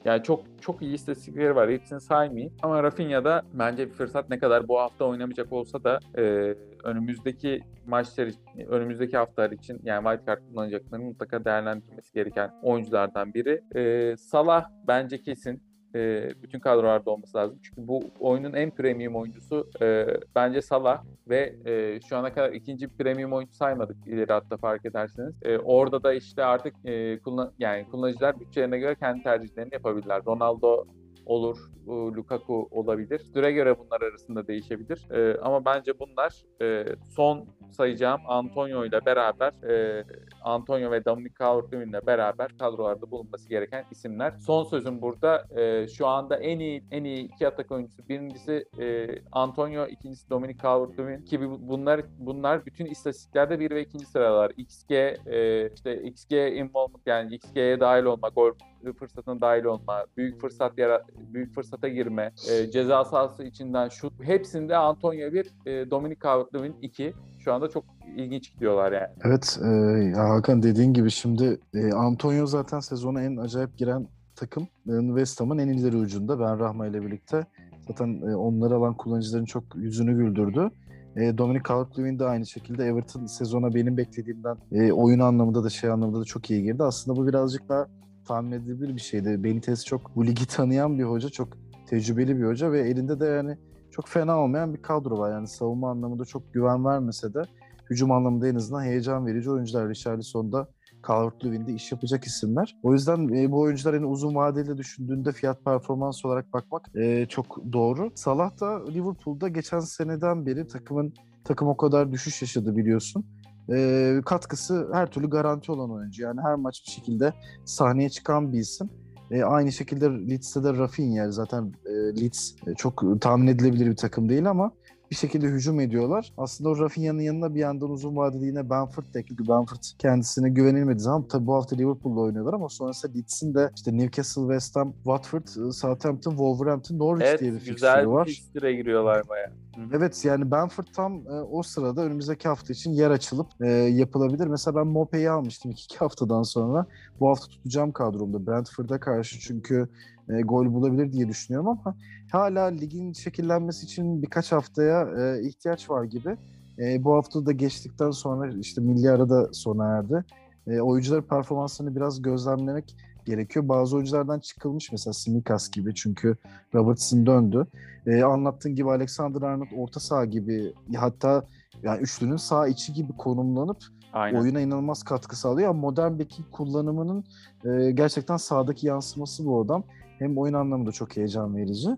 yani 0.04 0.22
çok 0.22 0.40
çok 0.60 0.82
iyi 0.82 0.94
istatistikleri 0.94 1.56
var. 1.56 1.70
Hepsini 1.70 2.00
saymayayım. 2.00 2.52
Ama 2.62 2.82
Rafinha'da 2.82 3.42
bence 3.52 3.88
bir 3.88 3.92
fırsat 3.92 4.30
ne 4.30 4.38
kadar 4.38 4.68
bu 4.68 4.78
hafta 4.78 5.04
oynamayacak 5.04 5.52
olsa 5.52 5.84
da 5.84 5.98
e, 6.16 6.54
önümüzdeki 6.84 7.60
maçlar 7.86 8.30
önümüzdeki 8.68 9.16
haftalar 9.16 9.50
için 9.50 9.80
yani 9.84 10.04
wild 10.04 10.26
card 10.26 10.38
kullanacaklarını 10.50 11.04
mutlaka 11.04 11.44
değerlendirmesi 11.44 12.12
gereken 12.14 12.50
oyunculardan 12.62 13.34
biri. 13.34 13.60
E, 13.74 14.16
Salah 14.16 14.70
bence 14.88 15.22
kesin 15.22 15.62
e, 15.94 16.30
bütün 16.42 16.60
kadrolarda 16.60 17.10
olması 17.10 17.38
lazım. 17.38 17.58
Çünkü 17.62 17.88
bu 17.88 18.00
oyunun 18.20 18.52
en 18.52 18.70
premium 18.70 19.16
oyuncusu 19.16 19.70
e, 19.82 20.06
bence 20.36 20.62
Salah 20.62 21.04
ve 21.28 21.56
e, 21.66 22.00
şu 22.08 22.16
ana 22.16 22.32
kadar 22.32 22.52
ikinci 22.52 22.88
premium 22.88 23.32
oyuncu 23.32 23.54
saymadık 23.54 23.96
ileri 24.06 24.32
hatta 24.32 24.56
fark 24.56 24.86
ederseniz. 24.86 25.34
E, 25.42 25.58
orada 25.58 26.02
da 26.02 26.12
işte 26.12 26.44
artık 26.44 26.74
e, 26.84 27.18
kullan 27.18 27.52
yani 27.58 27.86
kullanıcılar 27.90 28.40
bütçelerine 28.40 28.78
göre 28.78 28.94
kendi 28.94 29.22
tercihlerini 29.22 29.74
yapabilirler. 29.74 30.22
Ronaldo 30.26 30.84
olur, 31.26 31.58
Lukaku 31.88 32.68
olabilir. 32.70 33.18
Süre 33.18 33.52
göre 33.52 33.78
bunlar 33.78 34.00
arasında 34.00 34.46
değişebilir. 34.46 35.10
E, 35.10 35.38
ama 35.40 35.64
bence 35.64 35.98
bunlar 35.98 36.42
e, 36.62 36.86
son 37.16 37.48
sayacağım 37.70 38.20
Antonio 38.26 38.84
ile 38.84 39.06
beraber 39.06 39.52
e, 39.70 40.04
Antonio 40.42 40.90
ve 40.90 41.04
Dominic 41.04 41.34
Calvert-Lewin 41.38 41.88
ile 41.88 42.06
beraber 42.06 42.58
kadrolarda 42.58 43.10
bulunması 43.10 43.48
gereken 43.48 43.84
isimler. 43.90 44.34
Son 44.38 44.64
sözüm 44.64 45.02
burada. 45.02 45.44
E, 45.60 45.88
şu 45.88 46.06
anda 46.06 46.36
en 46.36 46.58
iyi 46.58 46.84
en 46.90 47.04
iyi 47.04 47.24
iki 47.24 47.48
atak 47.48 47.72
oyuncusu. 47.72 48.08
Birincisi 48.08 48.64
e, 48.80 49.08
Antonio, 49.32 49.86
ikincisi 49.86 50.30
Dominic 50.30 50.58
Calvert-Lewin 50.62 51.24
ki 51.24 51.40
bunlar 51.40 52.00
bunlar 52.18 52.66
bütün 52.66 52.86
istatistiklerde 52.86 53.60
bir 53.60 53.70
ve 53.70 53.82
ikinci 53.82 54.06
sıralar. 54.06 54.52
XG 54.56 54.92
e, 54.92 55.70
işte 55.74 56.02
XG 56.02 56.32
involvement 56.32 57.06
yani 57.06 57.34
XG'ye 57.34 57.80
dahil 57.80 58.04
olma, 58.04 58.28
gol 58.28 58.52
fırsatına 58.98 59.40
dahil 59.40 59.64
olma, 59.64 60.04
büyük 60.16 60.40
fırsat 60.40 60.78
yara 60.78 61.02
büyük 61.14 61.54
fırsata 61.78 61.88
girme, 61.88 62.32
e, 62.50 62.70
ceza 62.70 63.04
sahası 63.04 63.44
içinden 63.44 63.88
şut 63.88 64.12
hepsinde 64.22 64.76
Antonio 64.76 65.32
bir, 65.32 65.46
e, 65.66 65.90
Dominic 65.90 66.18
Calvert-Lewin 66.20 66.74
2. 66.82 67.14
Şu 67.38 67.52
anda 67.52 67.68
çok 67.68 67.84
ilginç 68.16 68.52
gidiyorlar 68.52 68.92
yani. 68.92 69.08
Evet, 69.24 69.58
e, 69.64 69.68
ya 70.16 70.28
Hakan 70.28 70.62
dediğin 70.62 70.92
gibi 70.92 71.10
şimdi 71.10 71.60
e, 71.74 71.92
Antonio 71.92 72.46
zaten 72.46 72.80
sezona 72.80 73.22
en 73.22 73.36
acayip 73.36 73.78
giren 73.78 74.08
takım 74.36 74.62
e, 74.62 74.92
West 75.06 75.40
Ham'ın 75.40 75.58
en 75.58 75.68
ileri 75.68 75.96
ucunda. 75.96 76.40
Ben 76.40 76.58
Rahma 76.58 76.86
ile 76.86 77.02
birlikte 77.02 77.44
zaten 77.88 78.22
e, 78.30 78.36
onları 78.36 78.74
alan 78.74 78.94
kullanıcıların 78.94 79.44
çok 79.44 79.64
yüzünü 79.76 80.16
güldürdü. 80.16 80.70
E, 81.16 81.38
Dominic 81.38 81.62
Calvert-Lewin 81.68 82.18
de 82.18 82.24
aynı 82.24 82.46
şekilde 82.46 82.84
Everton 82.84 83.26
sezona 83.26 83.74
benim 83.74 83.96
beklediğimden 83.96 84.56
e, 84.72 84.92
oyun 84.92 85.18
anlamında 85.18 85.64
da 85.64 85.70
şey 85.70 85.90
anlamında 85.90 86.20
da 86.20 86.24
çok 86.24 86.50
iyi 86.50 86.62
girdi. 86.62 86.82
Aslında 86.82 87.20
bu 87.20 87.26
birazcık 87.26 87.68
daha 87.68 87.86
tahmin 88.28 88.52
edilebilir 88.52 88.96
bir 88.96 89.00
şeydi. 89.00 89.44
Benitez 89.44 89.86
çok 89.86 90.16
bu 90.16 90.26
ligi 90.26 90.46
tanıyan 90.46 90.98
bir 90.98 91.04
hoca, 91.04 91.28
çok 91.28 91.67
tecrübeli 91.90 92.38
bir 92.38 92.46
hoca 92.46 92.72
ve 92.72 92.80
elinde 92.80 93.20
de 93.20 93.26
yani 93.26 93.58
çok 93.90 94.08
fena 94.08 94.40
olmayan 94.40 94.74
bir 94.74 94.82
kadro 94.82 95.18
var. 95.18 95.32
Yani 95.32 95.48
savunma 95.48 95.90
anlamında 95.90 96.24
çok 96.24 96.54
güven 96.54 96.84
vermese 96.84 97.34
de 97.34 97.42
hücum 97.90 98.12
anlamında 98.12 98.48
en 98.48 98.54
azından 98.54 98.82
heyecan 98.82 99.26
verici 99.26 99.50
oyuncular. 99.50 99.88
Richarlison'da 99.88 100.68
Calvert-Lewin'de 101.06 101.72
iş 101.72 101.92
yapacak 101.92 102.24
isimler. 102.24 102.76
O 102.82 102.92
yüzden 102.92 103.28
e, 103.28 103.50
bu 103.50 103.60
oyuncular 103.60 103.94
hani 103.94 104.06
uzun 104.06 104.34
vadeli 104.34 104.78
düşündüğünde 104.78 105.32
fiyat 105.32 105.64
performans 105.64 106.24
olarak 106.24 106.52
bakmak 106.52 106.96
e, 106.96 107.26
çok 107.26 107.72
doğru. 107.72 108.10
Salah 108.14 108.60
da 108.60 108.86
Liverpool'da 108.86 109.48
geçen 109.48 109.80
seneden 109.80 110.46
beri 110.46 110.66
takımın 110.66 111.14
takım 111.44 111.68
o 111.68 111.76
kadar 111.76 112.12
düşüş 112.12 112.42
yaşadı 112.42 112.76
biliyorsun. 112.76 113.24
E, 113.70 114.20
katkısı 114.26 114.88
her 114.92 115.10
türlü 115.10 115.30
garanti 115.30 115.72
olan 115.72 115.90
oyuncu. 115.90 116.22
Yani 116.22 116.40
her 116.40 116.54
maç 116.54 116.82
bir 116.86 116.92
şekilde 116.92 117.32
sahneye 117.64 118.10
çıkan 118.10 118.52
bir 118.52 118.58
isim. 118.58 118.90
E, 119.30 119.42
aynı 119.42 119.72
şekilde 119.72 120.06
Leeds'te 120.10 120.64
de 120.64 120.72
Rafinha 120.72 121.30
zaten 121.30 121.72
e, 121.86 121.90
Leeds 121.90 122.52
e, 122.66 122.74
çok 122.74 123.20
tahmin 123.20 123.46
edilebilir 123.46 123.86
bir 123.86 123.96
takım 123.96 124.28
değil 124.28 124.50
ama 124.50 124.72
bir 125.10 125.16
şekilde 125.16 125.46
hücum 125.46 125.80
ediyorlar. 125.80 126.32
Aslında 126.38 126.70
o 126.70 126.78
Rafinha'nın 126.78 127.20
yanına 127.20 127.54
bir 127.54 127.60
yandan 127.60 127.90
uzun 127.90 128.16
vadeli 128.16 128.44
yine 128.44 128.70
Benford 128.70 129.04
da 129.14 129.18
ekledi. 129.18 129.48
Benford 129.48 129.82
kendisine 129.98 130.50
güvenilmediği 130.50 131.00
zaman 131.00 131.28
tabii 131.28 131.46
bu 131.46 131.54
hafta 131.54 131.76
Liverpool'la 131.76 132.20
oynuyorlar 132.20 132.54
ama 132.54 132.68
sonrasında 132.68 133.12
Leeds'in 133.12 133.54
de 133.54 133.70
işte 133.76 133.96
Newcastle, 133.96 134.42
West 134.42 134.76
Ham, 134.76 134.92
Watford, 134.92 135.72
Southampton, 135.72 136.30
Wolverhampton, 136.30 136.98
Norwich 136.98 137.28
evet, 137.28 137.40
diye 137.40 137.52
bir 137.52 137.58
fikstürü 137.58 138.08
var. 138.08 138.26
Evet 138.26 138.42
güzel 138.54 138.70
bir 138.70 138.76
giriyorlar 138.76 139.28
baya. 139.28 139.52
Evet 139.92 140.24
yani 140.24 140.50
Benford 140.50 140.86
tam 140.96 141.26
e, 141.26 141.30
o 141.30 141.62
sırada 141.62 142.02
önümüzdeki 142.02 142.48
hafta 142.48 142.72
için 142.72 142.92
yer 142.92 143.10
açılıp 143.10 143.46
e, 143.60 143.68
yapılabilir. 143.70 144.46
Mesela 144.46 144.76
ben 144.76 144.86
Mope'yi 144.86 145.30
almıştım 145.30 145.70
iki 145.70 145.98
haftadan 145.98 146.42
sonra. 146.42 146.86
Bu 147.20 147.28
hafta 147.28 147.46
tutacağım 147.46 147.92
kadromda 147.92 148.46
Brentford'a 148.46 149.00
karşı 149.00 149.40
çünkü 149.40 149.88
e, 150.28 150.40
gol 150.40 150.74
bulabilir 150.74 151.12
diye 151.12 151.28
düşünüyorum 151.28 151.68
ama 151.68 151.96
hala 152.32 152.64
ligin 152.64 153.12
şekillenmesi 153.12 153.84
için 153.84 154.22
birkaç 154.22 154.52
haftaya 154.52 155.08
e, 155.18 155.48
ihtiyaç 155.48 155.90
var 155.90 156.04
gibi. 156.04 156.36
E, 156.78 157.04
bu 157.04 157.14
hafta 157.14 157.46
da 157.46 157.52
geçtikten 157.52 158.10
sonra 158.10 158.52
işte 158.60 158.80
milli 158.80 159.10
arada 159.10 159.52
sona 159.52 159.86
erdi. 159.86 160.24
E, 160.66 160.80
oyuncuların 160.80 161.22
performansını 161.22 161.96
biraz 161.96 162.22
gözlemlemek 162.22 162.96
gerekiyor. 163.24 163.68
Bazı 163.68 163.96
oyunculardan 163.96 164.40
çıkılmış 164.40 164.92
mesela 164.92 165.14
Simikas 165.14 165.70
gibi 165.70 165.94
çünkü 165.94 166.36
Robertson 166.74 167.26
döndü. 167.26 167.66
E, 168.06 168.22
anlattığın 168.22 168.74
gibi 168.74 168.90
Alexander 168.90 169.42
Arnold 169.42 169.68
orta 169.76 170.00
saha 170.00 170.24
gibi 170.24 170.72
hatta 170.96 171.42
yani 171.82 172.00
üçlünün 172.00 172.36
sağ 172.36 172.68
içi 172.68 172.92
gibi 172.92 173.12
konumlanıp 173.12 173.78
Aynen. 174.12 174.40
oyuna 174.40 174.60
inanılmaz 174.60 175.02
katkı 175.02 175.38
sağlıyor. 175.38 175.74
Modern 175.74 176.18
bekin 176.18 176.44
kullanımının 176.52 177.24
e, 177.64 177.90
gerçekten 177.90 178.36
sağdaki 178.36 178.86
yansıması 178.86 179.46
bu 179.46 179.60
adam. 179.60 179.84
Hem 180.18 180.38
oyun 180.38 180.54
anlamında 180.54 180.92
çok 180.92 181.16
heyecan 181.16 181.56
verici. 181.56 181.88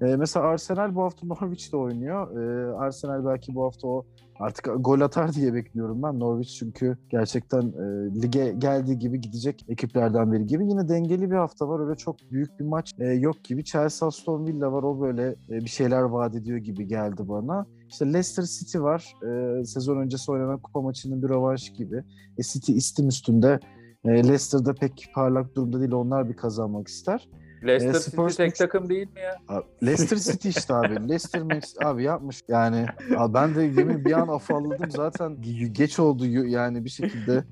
E, 0.00 0.16
mesela 0.16 0.46
Arsenal 0.46 0.94
bu 0.94 1.02
hafta 1.02 1.26
Norwich'te 1.26 1.76
oynuyor. 1.76 2.40
E, 2.40 2.72
Arsenal 2.76 3.26
belki 3.26 3.54
bu 3.54 3.64
hafta 3.64 3.88
o 3.88 4.04
artık 4.40 4.70
gol 4.78 5.00
atar 5.00 5.32
diye 5.32 5.54
bekliyorum 5.54 6.02
ben. 6.02 6.20
Norwich 6.20 6.58
çünkü 6.58 6.96
gerçekten 7.10 7.62
e, 7.62 8.14
lige 8.22 8.54
geldiği 8.58 8.98
gibi 8.98 9.20
gidecek 9.20 9.64
ekiplerden 9.68 10.32
biri 10.32 10.46
gibi. 10.46 10.66
Yine 10.66 10.88
dengeli 10.88 11.30
bir 11.30 11.36
hafta 11.36 11.68
var. 11.68 11.86
Öyle 11.86 11.96
çok 11.96 12.16
büyük 12.30 12.60
bir 12.60 12.64
maç 12.64 12.94
e, 12.98 13.06
yok 13.06 13.44
gibi. 13.44 13.64
Chelsea 13.64 14.08
Aston 14.08 14.46
Villa 14.46 14.72
var. 14.72 14.82
O 14.82 15.00
böyle 15.00 15.28
e, 15.28 15.50
bir 15.50 15.70
şeyler 15.70 16.02
vaat 16.02 16.34
ediyor 16.34 16.58
gibi 16.58 16.86
geldi 16.86 17.28
bana. 17.28 17.66
İşte 17.88 18.06
Leicester 18.06 18.44
City 18.44 18.78
var. 18.78 19.14
E, 19.22 19.64
sezon 19.64 19.96
öncesi 19.96 20.32
oynanan 20.32 20.58
kupa 20.58 20.80
maçının 20.80 21.22
bir 21.22 21.28
rövanş 21.28 21.72
gibi. 21.72 22.02
E, 22.38 22.42
City 22.42 22.72
istim 22.72 23.08
üstünde. 23.08 23.60
E, 24.04 24.08
Leicester'da 24.08 24.74
pek 24.74 25.10
parlak 25.14 25.54
durumda 25.56 25.80
değil. 25.80 25.92
Onlar 25.92 26.28
bir 26.28 26.36
kazanmak 26.36 26.88
ister. 26.88 27.28
Leicester 27.66 27.94
e, 27.94 28.30
City 28.30 28.42
tek 28.42 28.54
takım 28.54 28.88
değil 28.88 29.06
mi 29.06 29.20
ya? 29.20 29.36
Abi, 29.48 29.64
Leicester 29.86 30.16
City 30.16 30.48
işte 30.48 30.74
abi. 30.74 30.94
Leicester 31.08 31.42
abi 31.84 32.02
yapmış. 32.02 32.42
Yani 32.48 32.86
abi 33.16 33.34
ben 33.34 33.54
de 33.54 33.62
yemin 33.62 34.04
bir 34.04 34.12
an 34.12 34.28
afalladım 34.28 34.90
zaten 34.90 35.36
geç 35.72 35.98
oldu 35.98 36.26
yani 36.26 36.84
bir 36.84 36.90
şekilde 36.90 37.44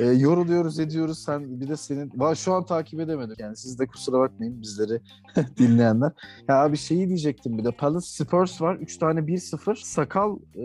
e, 0.00 0.04
yoruluyoruz 0.04 0.80
ediyoruz 0.80 1.18
sen 1.18 1.60
bir 1.60 1.68
de 1.68 1.76
senin 1.76 2.12
var 2.16 2.34
şu 2.34 2.54
an 2.54 2.66
takip 2.66 3.00
edemedim 3.00 3.36
yani 3.38 3.56
siz 3.56 3.78
de 3.78 3.86
kusura 3.86 4.18
bakmayın 4.18 4.62
bizleri 4.62 5.00
dinleyenler. 5.58 6.12
Ya 6.48 6.62
abi 6.62 6.76
şeyi 6.76 7.08
diyecektim 7.08 7.58
bir 7.58 7.64
de 7.64 7.70
Palace 7.70 8.06
Spurs 8.06 8.62
var 8.62 8.76
3 8.76 8.98
tane 8.98 9.20
1-0 9.20 9.84
sakal 9.84 10.38
e, 10.54 10.64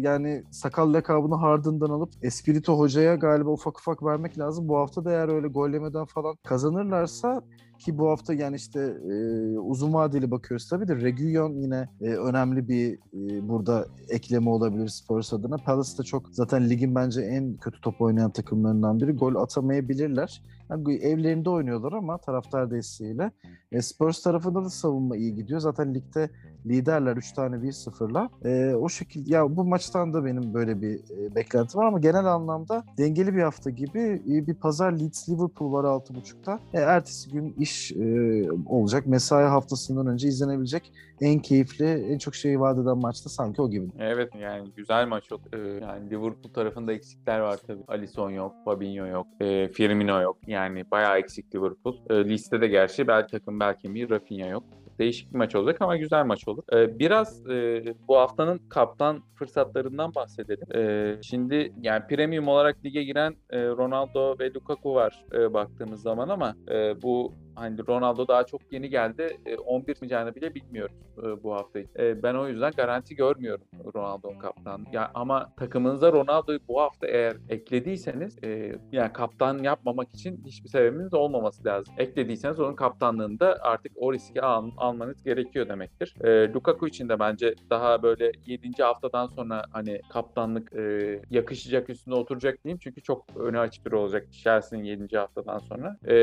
yani 0.00 0.44
sakal 0.50 0.92
lakabını 0.92 1.34
Harden'dan 1.34 1.90
alıp 1.90 2.10
Espirito 2.22 2.78
hocaya 2.78 3.14
galiba 3.14 3.50
ufak 3.50 3.78
ufak 3.78 4.02
vermek 4.02 4.38
lazım. 4.38 4.68
Bu 4.68 4.78
hafta 4.78 5.04
da 5.04 5.10
eğer 5.10 5.28
öyle 5.28 5.48
gollemeden 5.48 6.04
falan 6.04 6.36
kazanırlarsa 6.44 7.42
ki 7.80 7.98
bu 7.98 8.10
hafta 8.10 8.34
yani 8.34 8.56
işte 8.56 8.80
e, 9.10 9.14
uzun 9.58 9.94
vadeli 9.94 10.30
bakıyoruz 10.30 10.68
tabii 10.68 10.88
de 10.88 10.96
Reguilon 10.96 11.54
yine 11.54 11.88
e, 12.00 12.06
önemli 12.10 12.68
bir 12.68 12.94
e, 12.94 13.48
burada 13.48 13.86
ekleme 14.08 14.50
olabilir 14.50 14.88
Spurs 14.88 15.32
adına. 15.32 15.56
Palace 15.56 15.98
da 15.98 16.02
çok 16.02 16.28
zaten 16.32 16.70
ligin 16.70 16.94
bence 16.94 17.20
en 17.20 17.56
kötü 17.56 17.80
top 17.80 18.00
oynayan 18.00 18.30
takımlarından 18.30 19.00
biri. 19.00 19.12
Gol 19.12 19.34
atamayabilirler. 19.34 20.42
Yani 20.70 20.94
evlerinde 20.94 21.50
oynuyorlar 21.50 21.92
ama 21.92 22.18
taraftar 22.18 22.70
desteğiyle. 22.70 23.30
E, 23.72 23.82
Spurs 23.82 24.22
tarafında 24.22 24.64
da 24.64 24.70
savunma 24.70 25.16
iyi 25.16 25.34
gidiyor. 25.34 25.60
Zaten 25.60 25.94
ligde 25.94 26.30
liderler 26.66 27.16
3 27.16 27.32
tane 27.32 27.56
1-0'la. 27.56 28.30
E, 28.44 28.74
o 28.74 28.88
şekilde 28.88 29.34
ya 29.34 29.56
bu 29.56 29.64
maçtan 29.64 30.14
da 30.14 30.24
benim 30.24 30.54
böyle 30.54 30.82
bir 30.82 30.94
e, 30.94 31.34
beklenti 31.34 31.78
var 31.78 31.86
ama 31.86 31.98
genel 31.98 32.24
anlamda 32.24 32.84
dengeli 32.98 33.34
bir 33.34 33.42
hafta 33.42 33.70
gibi 33.70 34.22
e, 34.30 34.46
bir 34.46 34.54
pazar 34.54 34.92
Leeds 34.92 35.28
Liverpool 35.28 35.72
var 35.72 35.84
6.30'da. 35.84 36.60
E, 36.74 36.80
ertesi 36.80 37.30
gün 37.30 37.54
iş 37.58 37.92
e, 37.92 38.46
olacak. 38.66 39.06
Mesai 39.06 39.44
haftasından 39.44 40.06
önce 40.06 40.28
izlenebilecek 40.28 40.92
en 41.20 41.38
keyifli, 41.38 41.86
en 41.86 42.18
çok 42.18 42.34
şeyi 42.34 42.60
vaat 42.60 42.78
eden 42.78 42.98
maçta 42.98 43.30
sanki 43.30 43.62
o 43.62 43.70
gibi. 43.70 43.86
Evet 43.98 44.34
yani 44.40 44.68
güzel 44.76 45.06
maç 45.06 45.32
oldu. 45.32 45.42
Ee, 45.52 45.58
yani 45.58 46.10
Liverpool 46.10 46.52
tarafında 46.54 46.92
eksikler 46.92 47.40
var 47.40 47.60
tabii. 47.66 47.82
Alisson 47.88 48.30
yok, 48.30 48.54
Fabinho 48.64 49.06
yok, 49.06 49.26
e, 49.40 49.68
Firmino 49.68 50.20
yok. 50.20 50.36
Yani 50.46 50.59
bayağı 50.90 51.18
eksik 51.18 51.54
Liverpool. 51.54 51.96
E, 52.10 52.24
listede 52.24 52.68
gerçi 52.68 53.08
belki 53.08 53.30
takım 53.30 53.60
belki 53.60 53.94
bir 53.94 54.10
Rafinha 54.10 54.46
yok 54.46 54.64
değişik 55.00 55.32
bir 55.32 55.38
maç 55.38 55.54
olacak 55.54 55.82
ama 55.82 55.96
güzel 55.96 56.24
maç 56.24 56.48
olur. 56.48 56.62
Ee, 56.72 56.98
biraz 56.98 57.46
e, 57.50 57.84
bu 58.08 58.16
haftanın 58.16 58.58
kaptan 58.58 59.22
fırsatlarından 59.34 60.14
bahsedelim. 60.14 60.66
Ee, 60.74 61.16
şimdi 61.22 61.72
yani 61.82 62.02
premium 62.08 62.48
olarak 62.48 62.84
lige 62.84 63.04
giren 63.04 63.34
e, 63.50 63.66
Ronaldo 63.66 64.38
ve 64.38 64.54
Lukaku 64.54 64.94
var 64.94 65.24
e, 65.32 65.54
baktığımız 65.54 66.02
zaman 66.02 66.28
ama 66.28 66.54
e, 66.70 67.02
bu 67.02 67.34
hani 67.54 67.86
Ronaldo 67.88 68.28
daha 68.28 68.46
çok 68.46 68.60
yeni 68.72 68.90
geldi. 68.90 69.38
E, 69.46 69.56
11 69.56 69.96
miyeceğini 70.00 70.34
bile 70.34 70.54
bilmiyoruz 70.54 70.96
e, 71.18 71.42
bu 71.42 71.54
haftayı. 71.54 71.86
E, 71.98 72.22
ben 72.22 72.34
o 72.34 72.48
yüzden 72.48 72.72
garanti 72.76 73.16
görmüyorum 73.16 73.64
Ronaldo'nun 73.94 74.38
kaptan. 74.38 74.86
Ya 74.92 75.10
ama 75.14 75.52
takımınıza 75.56 76.12
Ronaldo'yu 76.12 76.60
bu 76.68 76.80
hafta 76.80 77.06
eğer 77.06 77.36
eklediyseniz 77.48 78.44
e, 78.44 78.72
yani 78.92 79.12
kaptan 79.12 79.58
yapmamak 79.58 80.14
için 80.14 80.42
hiçbir 80.46 80.68
sebebiniz 80.68 81.14
olmaması 81.14 81.64
lazım. 81.64 81.94
Eklediyseniz 81.98 82.60
onun 82.60 82.74
kaptanlığında 82.74 83.58
artık 83.60 83.92
o 83.96 84.12
riski 84.12 84.42
al, 84.42 84.70
almanız 84.76 85.22
gerekiyor 85.22 85.68
demektir. 85.68 86.14
E, 86.24 86.52
Lukaku 86.52 86.88
için 86.88 87.08
de 87.08 87.18
bence 87.18 87.54
daha 87.70 88.02
böyle 88.02 88.32
7. 88.46 88.82
haftadan 88.82 89.26
sonra 89.26 89.62
hani 89.72 90.00
kaptanlık 90.08 90.72
e, 90.72 91.20
yakışacak 91.30 91.90
üstüne 91.90 92.14
oturacak 92.14 92.64
diyeyim. 92.64 92.78
Çünkü 92.82 93.02
çok 93.02 93.36
öne 93.36 93.58
açık 93.58 93.86
bir 93.86 93.92
olacak 93.92 94.32
Chelsea'nin 94.32 94.84
7. 94.84 95.16
haftadan 95.16 95.58
sonra. 95.58 95.96
E, 96.08 96.14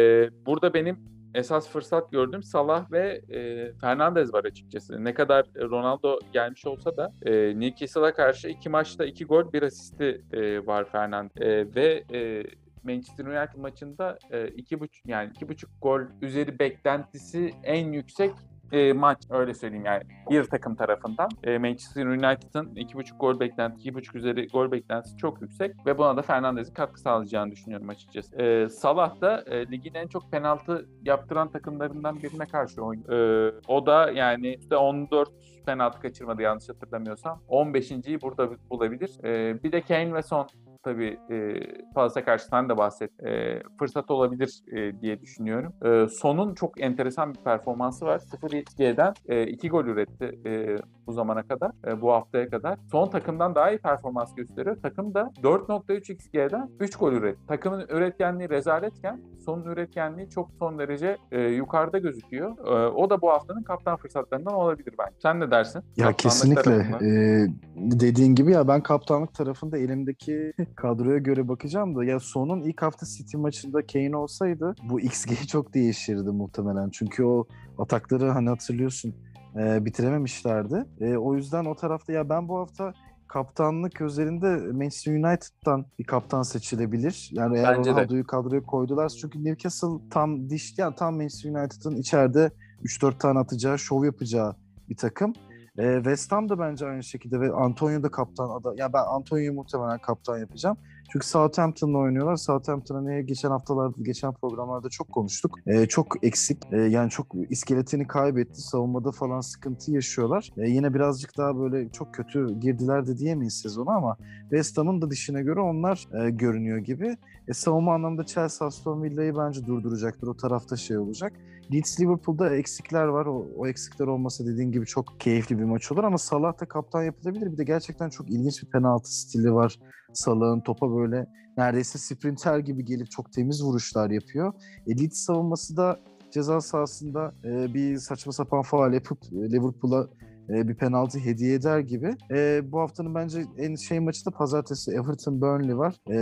burada 0.46 0.74
benim 0.74 0.98
esas 1.38 1.70
fırsat 1.70 2.12
gördüm 2.12 2.44
Salah 2.44 2.92
ve 2.92 3.22
e, 3.30 3.72
Fernandez 3.74 4.34
var 4.34 4.46
açıkçası. 4.46 5.04
Ne 5.04 5.14
kadar 5.14 5.46
Ronaldo 5.56 6.20
gelmiş 6.34 6.66
olsa 6.66 6.98
da 6.98 7.14
e, 7.26 7.60
Newcastle'a 7.60 8.14
karşı 8.14 8.48
iki 8.48 8.70
maçta 8.70 9.06
iki 9.06 9.26
gol 9.26 9.54
bir 9.54 9.64
asisti 9.64 10.22
e, 10.34 10.66
var 10.66 10.90
Fernandez 10.92 11.42
e, 11.42 11.76
ve 11.76 12.04
e, 12.14 12.44
Manchester 12.84 13.26
United 13.26 13.60
maçında 13.60 14.20
e, 14.32 14.48
iki 14.48 14.80
buçuk 14.80 15.06
yani 15.06 15.32
iki 15.36 15.50
buçuk 15.50 15.70
gol 15.82 16.02
üzeri 16.22 16.60
beklentisi 16.60 17.54
en 17.64 17.92
yüksek 17.92 18.32
e, 18.72 18.94
maç 18.94 19.18
öyle 19.30 19.54
söyleyeyim 19.54 19.86
yani 19.86 20.04
bir 20.30 20.44
takım 20.44 20.76
tarafından. 20.76 21.30
E, 21.44 21.58
Manchester 21.58 22.06
United'ın 22.06 22.76
2.5 22.76 23.18
gol 23.18 23.40
beklentisi, 23.40 23.90
2.5 23.90 24.18
üzeri 24.18 24.48
gol 24.48 24.72
beklentisi 24.72 25.18
çok 25.18 25.42
yüksek 25.42 25.86
ve 25.86 25.98
buna 25.98 26.18
da 26.18 26.22
Fernandez'in 26.22 26.74
katkı 26.74 27.00
sağlayacağını 27.00 27.52
düşünüyorum 27.52 27.90
açıkçası. 27.90 28.42
E, 28.42 28.70
Salah 28.70 29.22
da 29.22 29.44
e, 29.48 29.72
ligin 29.72 29.94
en 29.94 30.08
çok 30.08 30.32
penaltı 30.32 30.90
yaptıran 31.04 31.52
takımlarından 31.52 32.24
birine 32.24 32.46
karşı 32.46 32.84
oynuyor. 32.84 33.10
E, 33.10 33.54
o 33.68 33.86
da 33.86 34.12
yani 34.12 34.56
işte 34.56 34.76
14 34.76 35.30
penaltı 35.66 36.00
kaçırmadı 36.00 36.42
yanlış 36.42 36.70
hatırlamıyorsam. 36.70 37.42
15.yi 37.50 38.22
burada 38.22 38.50
bulabilir. 38.70 39.24
E, 39.24 39.64
bir 39.64 39.72
de 39.72 39.82
Kane 39.82 40.14
ve 40.14 40.22
Son 40.22 40.48
tabii 40.84 41.20
e, 41.30 41.54
Palas'a 41.96 42.26
karşı 42.26 42.46
sen 42.46 42.70
de 42.70 42.78
bahset. 42.78 43.24
E, 43.24 43.62
fırsat 43.80 44.12
olabilir 44.12 44.62
e, 44.72 45.02
diye 45.02 45.22
düşünüyorum. 45.22 45.74
E, 45.86 46.08
Son'un 46.08 46.54
çok 46.54 46.82
enteresan 46.82 47.34
bir 47.34 47.40
performansı 47.40 48.06
var. 48.06 48.20
0 48.20 48.52
XG'den 48.52 49.14
e, 49.28 49.48
2 49.48 49.70
gol 49.70 49.86
üretti 49.86 50.40
e, 50.46 50.78
bu 51.08 51.12
zamana 51.14 51.44
kadar, 51.44 51.72
e, 51.88 52.02
bu 52.02 52.12
haftaya 52.12 52.50
kadar. 52.50 52.78
Son 52.92 53.10
takımdan 53.10 53.56
daha 53.56 53.72
iyi 53.72 53.78
performans 53.78 54.36
gösteriyor. 54.36 54.78
Takım 54.82 55.14
da 55.14 55.32
4.3 55.44 56.14
XG'den 56.14 56.70
3 56.80 56.96
gol 56.96 57.14
üretti. 57.14 57.48
Takımın 57.48 57.86
üretkenliği 57.90 58.50
rezaletken 58.50 59.22
Son'un 59.46 59.66
üretkenliği 59.66 60.30
çok 60.30 60.50
son 60.60 60.80
derece 60.80 61.18
e, 61.32 61.42
yukarıda 61.42 61.98
gözüküyor. 61.98 62.58
E, 62.68 62.88
o 62.88 63.10
da 63.10 63.22
bu 63.22 63.30
haftanın 63.30 63.64
kaptan 63.64 63.98
fırsatlarından 63.98 64.54
olabilir 64.54 64.94
bence. 65.00 65.16
Sen 65.22 65.40
ne 65.40 65.52
dersin? 65.52 65.84
Ya 65.98 66.14
kesinlikle. 66.14 66.88
Ee, 67.02 67.48
dediğin 67.76 68.36
gibi 68.36 68.52
ya 68.52 68.68
ben 68.68 68.84
kaptanlık 68.84 69.34
tarafında 69.34 69.78
elimdeki 69.78 70.54
kadroya 70.76 71.18
göre 71.18 71.48
bakacağım 71.48 71.96
da 71.96 72.06
ya 72.06 72.20
sonun 72.20 72.62
ilk 72.62 72.82
hafta 72.82 73.06
City 73.06 73.38
maçında 73.38 73.88
Kane 73.88 74.16
olsaydı 74.16 74.76
bu 74.90 75.00
XG 75.00 75.32
çok 75.48 75.74
değişirdi 75.74 76.30
muhtemelen. 76.30 76.90
Çünkü 76.90 77.24
o 77.24 77.48
atakları 77.78 78.30
hani 78.30 78.50
hatırlıyorsun 78.50 79.16
e, 79.56 79.86
bitirememişlerdi. 79.86 80.86
E, 81.00 81.18
o 81.18 81.36
yüzden 81.36 81.66
o 81.66 81.76
tarafta 81.76 82.14
ya 82.14 82.30
ben 82.30 82.48
bu 82.48 82.58
hafta 82.58 82.94
kaptanlık 83.28 84.02
özelinde 84.02 84.48
Manchester 84.72 85.14
United'dan 85.14 85.86
bir 86.00 86.04
kaptan 86.04 86.42
seçilebilir. 86.42 87.30
Yani 87.34 87.58
eğer 87.58 87.78
Bence 87.78 87.90
de. 87.90 87.94
Ronaldo'yu 87.94 88.28
kadroya 88.28 88.64
koydular 88.64 89.10
çünkü 89.10 89.44
Newcastle 89.44 90.10
tam 90.12 90.50
diş 90.50 90.78
yani 90.78 90.96
tam 90.96 91.16
Manchester 91.16 91.50
United'ın 91.50 91.96
içeride 91.96 92.52
3-4 92.84 93.18
tane 93.18 93.40
atacağı, 93.40 93.80
şov 93.80 94.04
yapacağı 94.04 94.56
bir 94.90 94.98
takım. 94.98 95.34
Ee, 95.78 95.96
West 95.96 96.32
Ham 96.32 96.50
da 96.50 96.60
bence 96.60 96.86
aynı 96.86 97.04
şekilde 97.04 97.40
ve 97.40 97.52
Antonio 97.52 98.04
da 98.04 98.12
kaptan 98.12 98.50
ada. 98.50 98.74
Ya 98.78 98.94
ben 98.94 99.04
Antonio'yu 99.08 99.54
muhtemelen 99.54 100.00
kaptan 100.00 100.38
yapacağım. 100.38 100.78
Çünkü 101.12 101.28
Southampton'la 101.28 101.98
oynuyorlar. 101.98 102.36
Southampton'a 102.36 103.02
ne 103.02 103.22
geçen 103.22 103.50
haftalarda, 103.50 104.02
geçen 104.02 104.34
programlarda 104.34 104.90
çok 104.90 105.12
konuştuk. 105.12 105.60
Ee, 105.68 105.86
çok 105.86 106.24
eksik. 106.24 106.58
Ee, 106.72 106.78
yani 106.78 107.10
çok 107.10 107.28
iskeletini 107.50 108.08
kaybetti. 108.08 108.62
Savunmada 108.62 109.12
falan 109.12 109.40
sıkıntı 109.40 109.92
yaşıyorlar. 109.92 110.50
Ee, 110.58 110.70
yine 110.70 110.94
birazcık 110.94 111.38
daha 111.38 111.60
böyle 111.60 111.90
çok 111.90 112.14
kötü 112.14 112.60
girdiler 112.60 113.08
de 113.08 113.18
diyemeyiz 113.18 113.60
sezonu 113.60 113.90
ama 113.90 114.18
West 114.42 114.78
Ham'ın 114.78 115.02
da 115.02 115.12
dişine 115.12 115.42
göre 115.42 115.60
onlar 115.60 116.08
e, 116.14 116.30
görünüyor 116.30 116.78
gibi. 116.78 117.18
E, 117.48 117.54
savunma 117.54 117.94
anlamda 117.94 118.26
Chelsea 118.26 118.68
Aston 118.68 119.04
Villa'yı 119.04 119.38
bence 119.38 119.66
durduracaktır. 119.66 120.28
O 120.28 120.38
tarafta 120.38 120.76
şey 120.76 120.98
olacak. 120.98 121.34
Leeds 121.74 122.00
Liverpool'da 122.00 122.56
eksikler 122.56 123.04
var. 123.04 123.26
O, 123.26 123.48
o 123.58 123.68
eksikler 123.68 124.08
olmasa 124.08 124.46
dediğin 124.46 124.72
gibi 124.72 124.86
çok 124.86 125.20
keyifli 125.20 125.60
bir 125.60 125.64
maç 125.64 125.92
olur 125.92 126.04
ama 126.04 126.18
Salah 126.18 126.62
da 126.62 126.66
kaptan 126.66 127.04
yapılabilir. 127.04 127.52
Bir 127.52 127.58
de 127.58 127.64
gerçekten 127.64 128.10
çok 128.10 128.30
ilginç 128.30 128.64
bir 128.64 128.70
penaltı 128.70 129.20
stili 129.20 129.54
var. 129.54 129.80
Salah'ın 130.18 130.62
topa 130.62 130.96
böyle 130.96 131.26
neredeyse 131.58 132.00
sprinter 132.00 132.60
gibi 132.60 132.86
gelip 132.86 133.12
çok 133.12 133.32
temiz 133.32 133.64
vuruşlar 133.64 134.10
yapıyor. 134.10 134.54
E, 134.88 135.10
savunması 135.10 135.78
da 135.78 136.00
ceza 136.32 136.62
sahasında 136.62 137.34
e, 137.44 137.74
bir 137.74 137.98
saçma 137.98 138.32
sapan 138.32 138.62
faal 138.62 138.94
yapıp 138.94 139.20
e, 139.32 139.52
Liverpool'a 139.52 140.08
e, 140.50 140.68
bir 140.68 140.76
penaltı 140.76 141.20
hediye 141.20 141.54
eder 141.54 141.80
gibi. 141.80 142.16
E, 142.32 142.62
bu 142.72 142.80
haftanın 142.80 143.16
bence 143.16 143.46
en 143.58 143.76
şey 143.76 144.00
maçı 144.00 144.26
da 144.26 144.32
pazartesi 144.32 144.92
Everton 144.92 145.42
Burnley 145.42 145.78
var. 145.78 145.96
E, 146.10 146.18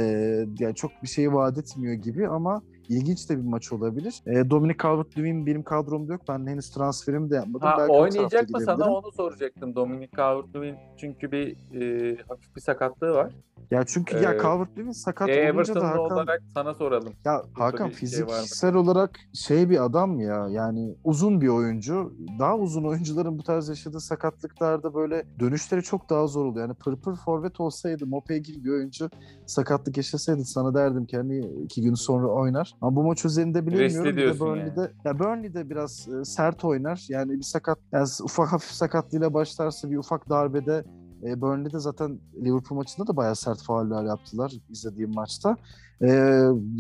yani 0.59 0.75
çok 0.75 0.91
bir 1.03 1.07
şey 1.07 1.33
vaat 1.33 1.57
etmiyor 1.57 1.93
gibi 1.93 2.27
ama 2.27 2.61
ilginç 2.89 3.29
de 3.29 3.37
bir 3.37 3.43
maç 3.43 3.71
olabilir. 3.73 4.21
E, 4.25 4.49
Dominic 4.49 4.77
Calvert-Lewin 4.77 5.45
benim 5.45 5.63
kadromda 5.63 6.13
yok. 6.13 6.21
Ben 6.29 6.47
henüz 6.47 6.69
transferimi 6.69 7.29
de 7.29 7.35
yapmadım. 7.35 7.67
Ha, 7.67 7.75
Belki 7.79 7.91
oynayacak 7.91 8.49
mı 8.49 8.61
sana 8.61 8.93
onu 8.93 9.11
soracaktım. 9.11 9.75
Dominic 9.75 10.11
Calvert-Lewin 10.17 10.75
çünkü 10.97 11.31
bir 11.31 11.47
e, 11.81 12.17
hafif 12.27 12.55
bir 12.55 12.61
sakatlığı 12.61 13.13
var. 13.13 13.33
Ya 13.71 13.83
çünkü 13.85 14.17
ya 14.17 14.33
Ee, 14.33 14.37
Calvert-Lewin 14.37 14.91
sakat 14.93 15.29
E, 15.29 15.53
olunca 15.53 15.75
da 15.75 15.87
Hakan 15.89 15.99
olarak 15.99 16.41
sana 16.53 16.73
soralım. 16.73 17.13
Ya 17.25 17.41
Hakan 17.53 17.87
şey 17.87 17.95
fiziksel 17.95 18.75
olarak 18.75 19.19
şey 19.33 19.69
bir 19.69 19.85
adam 19.85 20.19
ya 20.19 20.47
yani 20.49 20.95
uzun 21.03 21.41
bir 21.41 21.47
oyuncu. 21.47 22.13
Daha 22.39 22.57
uzun 22.57 22.83
oyuncuların 22.83 23.37
bu 23.39 23.43
tarz 23.43 23.69
yaşadığı 23.69 23.99
sakatlıklarda 23.99 24.93
böyle 24.93 25.23
dönüşleri 25.39 25.83
çok 25.83 26.09
daha 26.09 26.27
zor 26.27 26.45
oluyor. 26.45 26.67
Yani 26.67 26.75
pırpır 26.77 27.15
forvet 27.15 27.59
olsaydı 27.59 28.07
Mopey 28.07 28.39
gibi 28.39 28.63
bir 28.63 28.69
oyuncu 28.71 29.09
sakatlık 29.45 29.97
yaşasaydı 29.97 30.43
sana 30.45 30.73
derdim 30.73 31.05
ki 31.05 31.17
hani 31.17 31.39
iki 31.63 31.81
gün 31.81 31.93
sonra 31.93 32.27
oynar. 32.27 32.74
Ama 32.81 32.95
bu 32.95 33.03
maç 33.03 33.25
üzerinde 33.25 33.67
bilemiyorum. 33.67 34.17
Bir 34.17 34.27
de 34.27 34.39
Burnley'de, 34.39 34.91
ya 35.05 35.19
Burnley'de 35.19 35.69
biraz 35.69 36.07
e, 36.07 36.25
sert 36.25 36.65
oynar. 36.65 37.05
Yani 37.09 37.31
bir 37.31 37.43
sakat 37.43 37.77
yani 37.91 38.07
ufak 38.23 38.53
hafif 38.53 38.71
sakatlığıyla 38.71 39.33
başlarsa 39.33 39.91
bir 39.91 39.97
ufak 39.97 40.29
darbede 40.29 40.83
e, 41.23 41.41
Burnley'de 41.41 41.79
zaten 41.79 42.19
Liverpool 42.43 42.77
maçında 42.77 43.07
da 43.07 43.17
bayağı 43.17 43.35
sert 43.35 43.63
fauller 43.63 44.03
yaptılar 44.03 44.53
izlediğim 44.69 45.13
maçta. 45.13 45.57
E, 46.01 46.07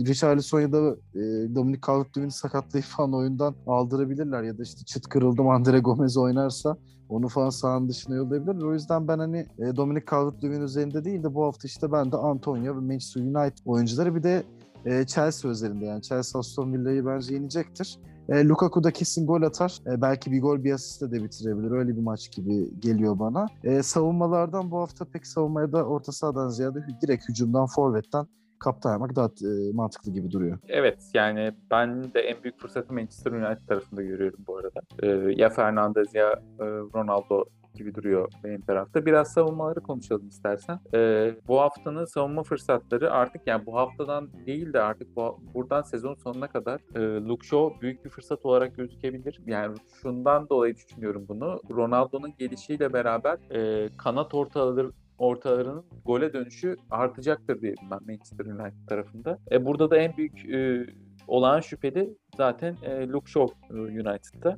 Richarlison 0.07 0.59
ya 0.59 0.71
da 0.71 0.95
e, 1.15 1.55
Dominic 1.55 1.81
Calvert-Lewin'i 1.87 2.31
sakatlayıp 2.31 2.85
falan 2.85 3.13
oyundan 3.13 3.55
aldırabilirler 3.67 4.43
ya 4.43 4.57
da 4.57 4.63
işte 4.63 4.85
çıt 4.85 5.07
kırıldım 5.07 5.49
Andre 5.49 5.79
Gomez 5.79 6.17
oynarsa 6.17 6.77
onu 7.09 7.27
falan 7.27 7.49
sahanın 7.49 7.89
dışına 7.89 8.15
yollayabilirler. 8.15 8.65
O 8.65 8.73
yüzden 8.73 9.07
ben 9.07 9.19
hani 9.19 9.45
e, 9.59 9.75
Dominic 9.75 10.05
Calvert-Lewin 10.05 10.61
üzerinde 10.61 11.05
değil 11.05 11.23
de 11.23 11.33
bu 11.33 11.45
hafta 11.45 11.67
işte 11.67 11.91
ben 11.91 12.11
de 12.11 12.17
Antonio 12.17 12.75
ve 12.75 12.79
Manchester 12.79 13.21
United 13.21 13.57
oyuncuları 13.65 14.15
bir 14.15 14.23
de 14.23 14.43
e, 14.85 15.05
Chelsea 15.05 15.51
özelinde 15.51 15.85
yani 15.85 16.01
Chelsea 16.01 16.39
Aston 16.39 16.73
Villa'yı 16.73 17.05
bence 17.05 17.33
yenecektir. 17.33 17.99
E, 18.29 18.47
Lukaku 18.47 18.83
da 18.83 18.91
kesin 18.91 19.27
gol 19.27 19.41
atar. 19.41 19.77
E, 19.87 20.01
belki 20.01 20.31
bir 20.31 20.41
gol 20.41 20.63
bir 20.63 20.73
asiste 20.73 21.11
de 21.11 21.23
bitirebilir. 21.23 21.71
Öyle 21.71 21.97
bir 21.97 22.01
maç 22.01 22.31
gibi 22.31 22.79
geliyor 22.79 23.19
bana. 23.19 23.45
E, 23.63 23.83
savunmalardan 23.83 24.71
bu 24.71 24.77
hafta 24.79 25.05
pek 25.05 25.27
savunmaya 25.27 25.71
da 25.71 25.85
orta 25.85 26.11
sahadan 26.11 26.49
ziyade 26.49 26.85
direkt 27.01 27.29
hücumdan, 27.29 27.67
forvetten 27.67 28.25
kaptan 28.59 28.91
yapmak 28.91 29.15
daha 29.15 29.25
e, 29.27 29.71
mantıklı 29.73 30.11
gibi 30.11 30.31
duruyor. 30.31 30.57
Evet 30.67 30.99
yani 31.13 31.51
ben 31.71 32.13
de 32.13 32.19
en 32.19 32.43
büyük 32.43 32.59
fırsatı 32.59 32.93
Manchester 32.93 33.31
United 33.31 33.67
tarafında 33.67 34.01
görüyorum 34.01 34.39
bu 34.47 34.57
arada. 34.57 34.81
E, 35.03 35.07
ya 35.41 35.49
Fernandez 35.49 36.15
ya 36.15 36.31
e, 36.59 36.65
Ronaldo 36.65 37.45
gibi 37.75 37.95
duruyor 37.95 38.31
benim 38.43 38.61
tarafta. 38.61 39.05
Biraz 39.05 39.33
savunmaları 39.33 39.81
konuşalım 39.81 40.27
istersen. 40.27 40.79
E, 40.93 41.31
bu 41.47 41.61
haftanın 41.61 42.05
savunma 42.05 42.43
fırsatları 42.43 43.11
artık 43.11 43.47
yani 43.47 43.65
bu 43.65 43.75
haftadan 43.75 44.29
değil 44.45 44.73
de 44.73 44.81
artık 44.81 45.15
bu, 45.15 45.39
buradan 45.53 45.81
sezon 45.81 46.13
sonuna 46.13 46.47
kadar 46.47 46.81
e, 46.95 47.25
Luke 47.25 47.47
Shaw 47.47 47.81
büyük 47.81 48.05
bir 48.05 48.09
fırsat 48.09 48.45
olarak 48.45 48.75
gözükebilir. 48.75 49.41
Yani 49.47 49.77
şundan 50.01 50.49
dolayı 50.49 50.75
düşünüyorum 50.75 51.25
bunu. 51.27 51.61
Ronaldo'nun 51.71 52.33
gelişiyle 52.37 52.93
beraber 52.93 53.37
e, 53.51 53.89
kanat 53.97 54.33
ortaları 54.33 54.91
ortalarının 55.17 55.85
gole 56.05 56.33
dönüşü 56.33 56.77
artacaktır 56.91 57.61
diye 57.61 57.75
ben 57.91 57.99
Manchester 58.07 58.45
United 58.45 58.87
tarafında. 58.87 59.39
E, 59.51 59.65
burada 59.65 59.89
da 59.91 59.97
en 59.97 60.17
büyük 60.17 60.45
e, 60.49 60.85
olağan 61.27 61.59
şüpheli 61.59 62.09
zaten 62.37 62.77
e, 62.83 63.07
Luke 63.07 63.31
Shaw 63.31 63.55
e, 63.69 63.73
United'da. 63.73 64.57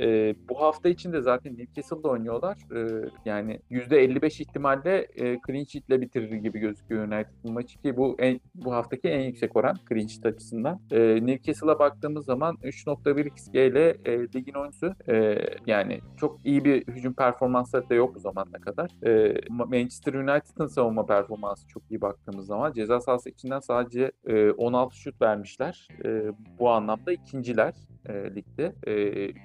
E, 0.00 0.34
bu 0.48 0.60
hafta 0.60 0.88
içinde 0.88 1.20
zaten 1.20 1.58
Newcastle'da 1.58 2.08
oynuyorlar. 2.08 2.58
E, 2.74 3.10
yani 3.24 3.60
%55 3.70 4.42
ihtimalle 4.42 5.06
e, 5.16 5.38
clean 5.46 5.64
sheet'le 5.64 6.00
bitirir 6.00 6.32
gibi 6.32 6.58
gözüküyor 6.58 7.04
United 7.04 7.30
bu 7.44 7.52
maçı 7.52 7.78
ki 7.82 7.96
bu 7.96 8.16
en, 8.18 8.40
bu 8.54 8.72
haftaki 8.72 9.08
en 9.08 9.20
yüksek 9.20 9.56
oran 9.56 9.76
clean 9.88 10.06
sheet 10.06 10.26
açısından. 10.26 10.80
E, 10.90 11.26
Newcastle'a 11.26 11.78
baktığımız 11.78 12.24
zaman 12.24 12.56
3.1 12.62 13.26
XG 13.26 13.54
ile 13.54 13.96
e, 14.04 14.18
ligin 14.18 14.54
oyuncusu 14.54 14.94
e, 15.08 15.38
yani 15.66 16.00
çok 16.16 16.46
iyi 16.46 16.64
bir 16.64 16.86
hücum 16.86 17.14
performansları 17.14 17.90
da 17.90 17.94
yok 17.94 18.14
bu 18.14 18.18
zamana 18.18 18.60
kadar. 18.60 18.90
E, 19.06 19.40
Manchester 19.48 20.14
United'ın 20.14 20.66
savunma 20.66 21.06
performansı 21.06 21.66
çok 21.68 21.82
iyi 21.90 22.00
baktığımız 22.00 22.46
zaman 22.46 22.72
ceza 22.72 23.00
sahası 23.00 23.30
içinden 23.30 23.60
sadece 23.60 24.12
e, 24.26 24.50
16 24.50 24.96
şut 24.96 25.22
vermişler. 25.22 25.88
E, 26.04 26.22
bu 26.58 26.70
anlamda 26.70 27.12
ikinciler 27.12 27.74
e, 28.08 28.12
ligde. 28.34 28.74
E, 28.86 28.94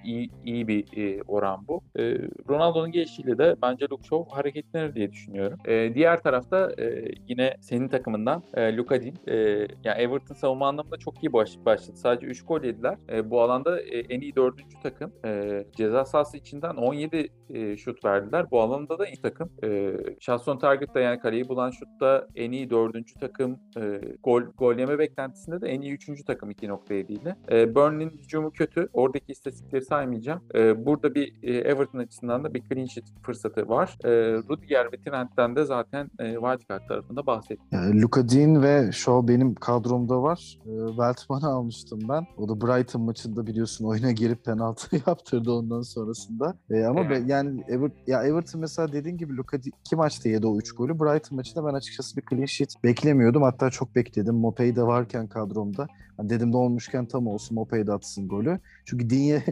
iyi, 0.04 0.30
iyi 0.46 0.68
bir 0.68 0.98
e, 0.98 1.22
oran 1.28 1.68
bu. 1.68 1.82
E, 2.00 2.18
Ronaldo'nun 2.50 2.92
gelişiyle 2.92 3.38
de 3.38 3.56
bence 3.62 3.88
Luke 3.92 4.08
Shaw 4.08 4.36
hareketlenir 4.36 4.96
diye 4.96 5.12
düşünüyorum. 5.12 5.60
E, 5.66 5.96
diğer 5.96 6.22
tarafta 6.22 6.72
e, 6.80 7.06
yine 7.28 7.54
senin 7.62 7.88
takımından 7.88 8.44
e, 8.54 8.78
Luka 8.78 9.02
Dean. 9.02 9.16
E, 9.28 9.36
yani 9.84 9.98
Everton 9.98 10.36
savunma 10.36 10.68
anlamında 10.68 10.98
çok 10.98 11.24
iyi 11.24 11.34
baş, 11.34 11.58
başladı. 11.66 11.98
Sadece 11.98 12.28
3 12.28 12.46
gol 12.46 12.64
yediler. 12.64 12.98
E, 13.10 13.30
bu 13.30 13.42
alanda 13.42 13.82
e, 13.82 14.00
en 14.00 14.22
iyi 14.22 14.36
dördüncü 14.36 14.80
takım. 14.84 15.12
E, 15.26 15.64
ceza 15.78 16.06
sahası 16.06 16.38
içinden 16.38 16.76
17 16.76 17.30
e, 17.50 17.78
şut 17.78 18.06
verdiler. 18.06 18.52
Bu 18.52 18.62
alanda 18.62 19.00
da 19.00 19.08
iyi 19.08 19.22
takım. 19.22 19.50
E, 19.64 19.94
shot 20.20 20.48
on 20.48 20.58
target'ta 20.58 21.00
yani 21.00 21.20
kaleyi 21.20 21.50
bulan 21.50 21.72
şutta 21.72 22.28
en 22.36 22.52
iyi 22.52 22.70
dördüncü 22.70 23.20
takım. 23.20 23.60
E, 23.78 24.02
gol, 24.24 24.42
gol 24.42 24.78
yeme 24.78 25.00
beklentisinde 25.00 25.62
de 25.62 25.68
en 25.68 25.82
iyi 25.82 25.94
üçüncü 25.94 26.24
takım 26.24 26.52
2.7 26.52 27.12
ile. 27.12 27.36
E, 27.52 27.76
Burnley'nin 27.76 28.18
hücumu 28.18 28.52
kötü. 28.52 28.90
Oradaki 28.94 29.32
istatistikleri 29.32 29.86
saymayacağım. 29.86 30.25
E, 30.56 30.86
burada 30.86 31.16
bir 31.16 31.34
e, 31.44 31.54
Everton 31.58 32.00
açısından 32.00 32.44
da 32.44 32.54
bir 32.54 32.64
clean 32.70 32.86
sheet 32.86 33.06
fırsatı 33.24 33.70
var. 33.70 33.98
E, 34.04 34.10
Rudiger 34.50 34.86
ve 34.92 34.98
Trent'ten 35.02 35.56
de 35.56 35.66
zaten 35.66 36.10
e, 36.20 36.34
Wildcard 36.34 36.88
tarafında 36.88 37.26
bahsettim. 37.26 37.66
Yani 37.72 38.02
Luka 38.02 38.30
Dean 38.30 38.64
ve 38.64 38.92
Shaw 38.92 39.28
benim 39.34 39.56
kadromda 39.56 40.22
var. 40.22 40.58
E, 40.66 40.70
Veltman'ı 40.72 41.48
almıştım 41.48 42.00
ben. 42.10 42.28
O 42.38 42.50
da 42.50 42.62
Brighton 42.62 43.02
maçında 43.02 43.48
biliyorsun 43.48 43.86
oyuna 43.86 44.12
girip 44.12 44.46
penaltı 44.46 44.96
yaptırdı 45.08 45.52
ondan 45.52 45.82
sonrasında. 45.82 46.58
E, 46.70 46.84
ama 46.86 47.02
Evet. 47.02 47.12
be- 47.28 47.32
yani 47.32 47.62
Ever- 47.62 47.92
ya 48.08 48.24
Everton 48.24 48.62
mesela 48.62 48.92
dediğin 48.92 49.18
gibi 49.18 49.38
Luka 49.38 49.58
Dean 49.58 49.72
iki 49.86 49.96
maçta 49.96 50.30
yedi 50.30 50.48
o 50.48 50.58
3 50.58 50.72
golü. 50.72 51.00
Brighton 51.00 51.36
maçında 51.36 51.66
ben 51.66 51.74
açıkçası 51.74 52.18
bir 52.18 52.24
clean 52.30 52.46
sheet 52.46 52.74
beklemiyordum. 52.84 53.42
Hatta 53.44 53.70
çok 53.70 53.96
bekledim. 53.96 54.36
Mopey 54.36 54.76
de 54.76 54.84
varken 54.84 55.28
kadromda. 55.28 55.88
Hani 56.18 56.30
dedim 56.30 56.54
de 56.54 56.58
olmuşken 56.58 57.06
tam 57.06 57.28
olsun 57.28 57.56
Mopey 57.56 57.88
de 57.88 57.94
atsın 57.94 58.28
golü. 58.28 58.60
Çünkü 58.86 59.10
Dean'e, 59.10 59.44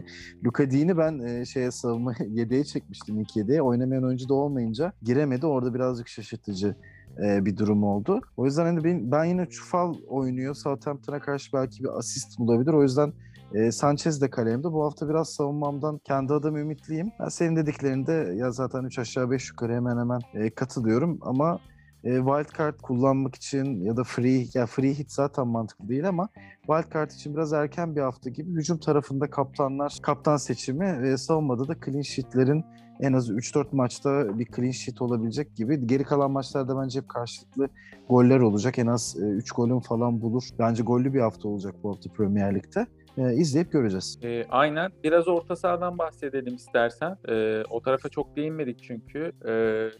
Luka 0.44 0.70
Dean'i 0.70 0.98
ben 0.98 1.18
e, 1.18 1.44
şeye 1.44 1.70
savunma 1.70 2.12
yedeğe 2.28 2.64
çekmiştim 2.64 3.20
ilk 3.20 3.36
yedeğe. 3.36 3.62
Oynamayan 3.62 4.04
oyuncu 4.04 4.28
da 4.28 4.34
olmayınca 4.34 4.92
giremedi. 5.02 5.46
Orada 5.46 5.74
birazcık 5.74 6.08
şaşırtıcı 6.08 6.76
e, 7.24 7.44
bir 7.44 7.56
durum 7.56 7.84
oldu. 7.84 8.20
O 8.36 8.44
yüzden 8.44 8.64
hani 8.64 8.84
ben, 8.84 9.10
ben 9.10 9.24
yine 9.24 9.46
Çufal 9.46 9.94
oynuyor. 10.08 10.54
Southampton'a 10.54 11.20
karşı 11.20 11.52
belki 11.52 11.84
bir 11.84 11.98
asist 11.98 12.38
bulabilir. 12.38 12.72
O 12.72 12.82
yüzden 12.82 13.12
e, 13.54 13.72
Sanchez 13.72 14.20
de 14.20 14.30
kalemde. 14.30 14.72
Bu 14.72 14.84
hafta 14.84 15.08
biraz 15.08 15.28
savunmamdan 15.28 15.98
kendi 16.04 16.32
adım 16.32 16.56
ümitliyim. 16.56 17.12
Ben 17.20 17.28
senin 17.28 17.56
dediklerinde 17.56 18.12
ya 18.36 18.50
zaten 18.50 18.84
3 18.84 18.98
aşağı 18.98 19.30
5 19.30 19.50
yukarı 19.50 19.74
hemen 19.74 19.98
hemen 19.98 20.20
e, 20.34 20.50
katılıyorum 20.50 21.18
ama 21.22 21.58
e, 22.04 22.16
wild 22.16 22.58
card 22.58 22.80
kullanmak 22.80 23.34
için 23.34 23.80
ya 23.80 23.96
da 23.96 24.04
free 24.04 24.46
ya 24.54 24.66
free 24.66 24.94
hit 24.94 25.12
zaten 25.12 25.46
mantıklı 25.46 25.88
değil 25.88 26.08
ama 26.08 26.28
wild 26.60 26.92
card 26.94 27.10
için 27.10 27.34
biraz 27.34 27.52
erken 27.52 27.96
bir 27.96 28.00
hafta 28.00 28.30
gibi 28.30 28.50
hücum 28.50 28.78
tarafında 28.78 29.30
kaptanlar 29.30 29.98
kaptan 30.02 30.36
seçimi 30.36 31.02
ve 31.02 31.16
savunmada 31.16 31.68
da 31.68 31.74
clean 31.84 32.02
sheet'lerin 32.02 32.64
en 33.00 33.12
az 33.12 33.30
3-4 33.30 33.66
maçta 33.72 34.38
bir 34.38 34.46
clean 34.56 34.70
sheet 34.70 35.02
olabilecek 35.02 35.56
gibi. 35.56 35.86
Geri 35.86 36.04
kalan 36.04 36.30
maçlarda 36.30 36.82
bence 36.82 37.00
hep 37.00 37.08
karşılıklı 37.08 37.68
goller 38.08 38.40
olacak. 38.40 38.78
En 38.78 38.86
az 38.86 39.16
3 39.20 39.52
e, 39.52 39.54
golün 39.56 39.80
falan 39.80 40.20
bulur. 40.20 40.42
Bence 40.58 40.82
gollü 40.82 41.14
bir 41.14 41.20
hafta 41.20 41.48
olacak 41.48 41.74
bu 41.82 41.90
hafta 41.90 42.10
Premier 42.12 42.54
Lig'de 42.54 42.86
e, 43.18 43.34
izleyip 43.34 43.72
göreceğiz. 43.72 44.18
E, 44.22 44.44
aynen. 44.44 44.90
Biraz 45.04 45.28
orta 45.28 45.56
sahadan 45.56 45.98
bahsedelim 45.98 46.54
istersen. 46.54 47.16
E, 47.28 47.62
o 47.70 47.82
tarafa 47.82 48.08
çok 48.08 48.36
değinmedik 48.36 48.82
çünkü. 48.82 49.32
E, 49.48 49.52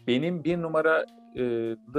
benim 0.07 0.43
bir 0.43 0.61
numara 0.61 1.01
e, 1.01 1.24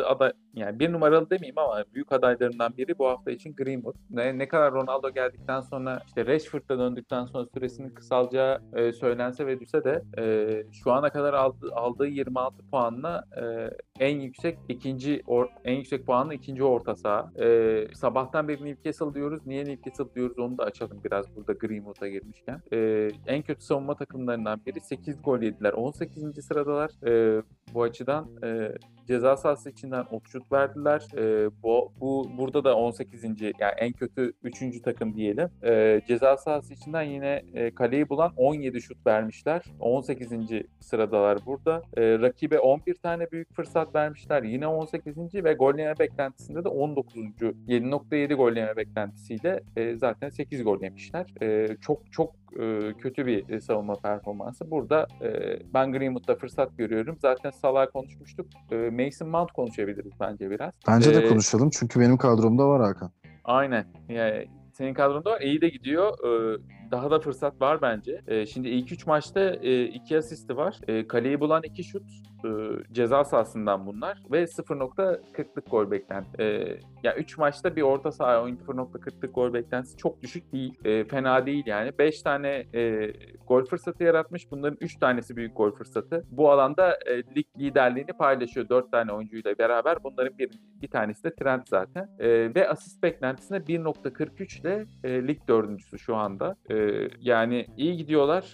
aday 0.04 0.32
yani 0.56 0.78
bir 0.78 0.92
numaralı 0.92 1.30
demeyeyim 1.30 1.58
ama 1.58 1.84
büyük 1.94 2.12
adaylarından 2.12 2.76
biri 2.76 2.98
bu 2.98 3.08
hafta 3.08 3.30
için 3.30 3.54
Greenwood. 3.54 3.94
Ne, 4.10 4.38
ne 4.38 4.48
kadar 4.48 4.72
Ronaldo 4.72 5.10
geldikten 5.10 5.60
sonra 5.60 6.00
işte 6.06 6.26
Rashford'da 6.26 6.78
döndükten 6.78 7.24
sonra 7.24 7.46
süresinin 7.54 7.90
kısalacağı 7.90 8.58
e, 8.76 8.92
söylense 8.92 9.46
ve 9.46 9.60
düşse 9.60 9.84
de 9.84 10.02
e, 10.18 10.24
şu 10.72 10.92
ana 10.92 11.10
kadar 11.10 11.34
aldı, 11.34 11.70
aldığı 11.72 12.06
26 12.06 12.56
puanla 12.70 13.24
e, 13.42 13.70
en 14.04 14.20
yüksek 14.20 14.58
ikinci 14.68 15.22
or, 15.26 15.46
en 15.64 15.74
yüksek 15.74 16.06
puanlı 16.06 16.34
ikinci 16.34 16.64
orta 16.64 16.96
saha. 16.96 17.32
E, 17.42 17.88
sabahtan 17.94 18.48
beri 18.48 18.64
Newcastle 18.64 19.14
diyoruz. 19.14 19.46
Niye 19.46 19.64
Newcastle 19.64 20.14
diyoruz 20.14 20.38
onu 20.38 20.58
da 20.58 20.64
açalım 20.64 21.00
biraz 21.04 21.36
burada 21.36 21.52
Greenwood'a 21.52 22.08
girmişken. 22.08 22.62
E, 22.72 23.10
en 23.26 23.42
kötü 23.42 23.64
savunma 23.64 23.96
takımlarından 23.96 24.60
biri 24.66 24.80
8 24.80 25.22
gol 25.22 25.42
yediler. 25.42 25.72
18. 25.72 26.44
sıradalar. 26.44 26.90
E, 27.06 27.42
bu 27.74 27.82
açıdan 27.82 28.28
e, 28.44 28.72
ceza 29.06 29.36
sahası 29.36 29.70
içinden 29.70 30.04
okçut 30.10 30.52
verdiler. 30.52 31.02
E, 31.16 31.50
bu, 31.62 31.92
bu 32.00 32.30
burada 32.38 32.64
da 32.64 32.76
18. 32.76 33.24
yani 33.24 33.72
en 33.78 33.92
kötü 33.92 34.32
3. 34.42 34.82
takım 34.82 35.14
diyelim. 35.14 35.48
E, 35.62 36.00
ceza 36.08 36.36
sahası 36.36 36.74
içinden 36.74 37.02
yine 37.02 37.42
e, 37.54 37.74
kaleyi 37.74 38.08
bulan 38.08 38.32
17 38.36 38.80
şut 38.80 39.06
vermişler. 39.06 39.62
18. 39.80 40.32
sıradalar 40.80 41.38
burada. 41.46 41.82
E, 41.96 42.18
rakibe 42.18 42.58
11 42.58 42.94
tane 42.94 43.30
büyük 43.30 43.54
fırsat 43.54 43.94
vermişler. 43.94 44.42
Yine 44.42 44.66
18. 44.66 45.16
ve 45.34 45.52
gol 45.52 45.78
yeme 45.78 45.98
beklentisinde 45.98 46.64
de 46.64 46.68
19. 46.68 47.16
7.7 47.16 48.34
gol 48.34 48.52
yeme 48.52 48.76
beklentisiyle 48.76 49.60
e, 49.76 49.96
zaten 49.96 50.28
8 50.28 50.64
gol 50.64 50.82
yemişler. 50.82 51.26
E, 51.42 51.76
çok 51.80 52.12
çok 52.12 52.32
e, 52.60 52.92
kötü 52.98 53.26
bir 53.26 53.48
e, 53.48 53.60
savunma 53.60 53.94
performansı. 53.94 54.70
Burada 54.70 55.06
e, 55.22 55.58
ben 55.74 55.92
Greenwood'da 55.92 56.34
fırsat 56.34 56.78
görüyorum. 56.78 57.18
Zaten 57.22 57.50
Salah 57.50 57.86
konuşmuştuk. 57.92 58.46
E, 58.72 58.76
Mason 59.04 59.28
Mount 59.28 59.52
konuşabiliriz 59.52 60.12
bence 60.20 60.50
biraz. 60.50 60.72
Bence 60.88 61.14
de 61.14 61.28
konuşalım 61.28 61.70
çünkü 61.70 62.00
benim 62.00 62.16
kadromda 62.16 62.68
var 62.68 62.82
Hakan. 62.82 63.12
Aynen. 63.44 63.86
Yani 64.08 64.46
senin 64.72 64.94
kadronda 64.94 65.30
var. 65.30 65.40
İyi 65.40 65.60
de 65.60 65.68
gidiyor. 65.68 66.12
Ee, 66.24 66.58
daha 66.90 67.10
da 67.10 67.20
fırsat 67.20 67.60
var 67.60 67.82
bence. 67.82 68.20
Ee, 68.26 68.46
şimdi 68.46 68.68
ilk 68.68 68.92
üç 68.92 69.06
maçta 69.06 69.40
e, 69.40 69.84
iki 69.84 70.18
asisti 70.18 70.56
var. 70.56 70.76
E, 70.88 71.06
kaleyi 71.06 71.40
bulan 71.40 71.62
iki 71.62 71.84
şut 71.84 72.02
e, 72.44 72.48
ceza 72.92 73.24
sahasından 73.24 73.86
bunlar 73.86 74.22
ve 74.30 74.42
0.40'lık 74.42 75.70
gol 75.70 75.90
beklenti. 75.90 76.42
E, 76.42 76.78
ya 77.02 77.16
3 77.16 77.38
maçta 77.38 77.76
bir 77.76 77.82
orta 77.82 78.12
saha 78.12 78.42
oyun 78.42 78.56
0.40'lık 78.56 79.34
gol 79.34 79.52
beklentisi 79.52 79.96
çok 79.96 80.22
düşük 80.22 80.52
değil. 80.52 80.74
E, 80.84 81.04
fena 81.04 81.46
değil 81.46 81.64
yani. 81.66 81.98
5 81.98 82.22
tane 82.22 82.66
e, 82.74 83.12
gol 83.46 83.64
fırsatı 83.64 84.04
yaratmış. 84.04 84.50
Bunların 84.50 84.78
3 84.80 84.98
tanesi 84.98 85.36
büyük 85.36 85.56
gol 85.56 85.70
fırsatı. 85.70 86.24
Bu 86.30 86.50
alanda 86.50 86.98
e, 87.06 87.16
lig 87.16 87.46
liderliğini 87.58 88.12
paylaşıyor 88.12 88.68
4 88.68 88.92
tane 88.92 89.12
oyuncuyla 89.12 89.58
beraber. 89.58 90.04
Bunların 90.04 90.38
bir, 90.38 90.50
bir 90.82 90.88
tanesi 90.88 91.24
de 91.24 91.34
Trent 91.34 91.68
zaten. 91.68 92.08
E, 92.18 92.54
ve 92.54 92.68
asist 92.68 93.02
beklentisine 93.02 93.56
1.43 93.56 94.60
ile 94.60 94.86
e, 95.04 95.28
lig 95.28 95.38
dördüncüsü 95.48 95.98
şu 95.98 96.16
anda. 96.16 96.56
E, 96.70 96.75
yani 97.20 97.66
iyi 97.76 97.96
gidiyorlar. 97.96 98.44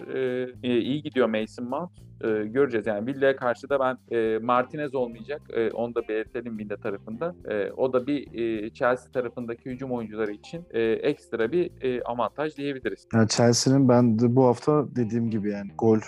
E, 0.63 0.79
iyi 0.81 1.03
gidiyor 1.03 1.29
Mason 1.29 1.69
Mount 1.69 1.91
e, 2.23 2.47
göreceğiz. 2.47 2.87
Yani 2.87 3.07
Villa'ya 3.07 3.37
karşı 3.37 3.69
da 3.69 3.81
ben 3.81 4.17
e, 4.17 4.39
Martinez 4.39 4.95
olmayacak. 4.95 5.43
E, 5.53 5.71
onu 5.71 5.95
da 5.95 6.09
belirtelim 6.09 6.59
Villa 6.59 6.77
tarafında. 6.77 7.35
E, 7.51 7.71
o 7.71 7.93
da 7.93 8.07
bir 8.07 8.39
e, 8.39 8.71
Chelsea 8.71 9.13
tarafındaki 9.13 9.71
hücum 9.71 9.93
oyuncuları 9.93 10.33
için 10.33 10.65
e, 10.71 10.83
ekstra 10.83 11.53
bir 11.53 11.71
e, 11.81 12.03
avantaj 12.03 12.57
diyebiliriz. 12.57 13.07
Yani 13.15 13.29
Chelsea'nin 13.29 13.89
ben 13.89 14.19
de 14.19 14.37
bu 14.37 14.45
hafta 14.45 14.97
dediğim 14.97 15.31
gibi 15.31 15.51
yani 15.51 15.71
gol 15.79 15.99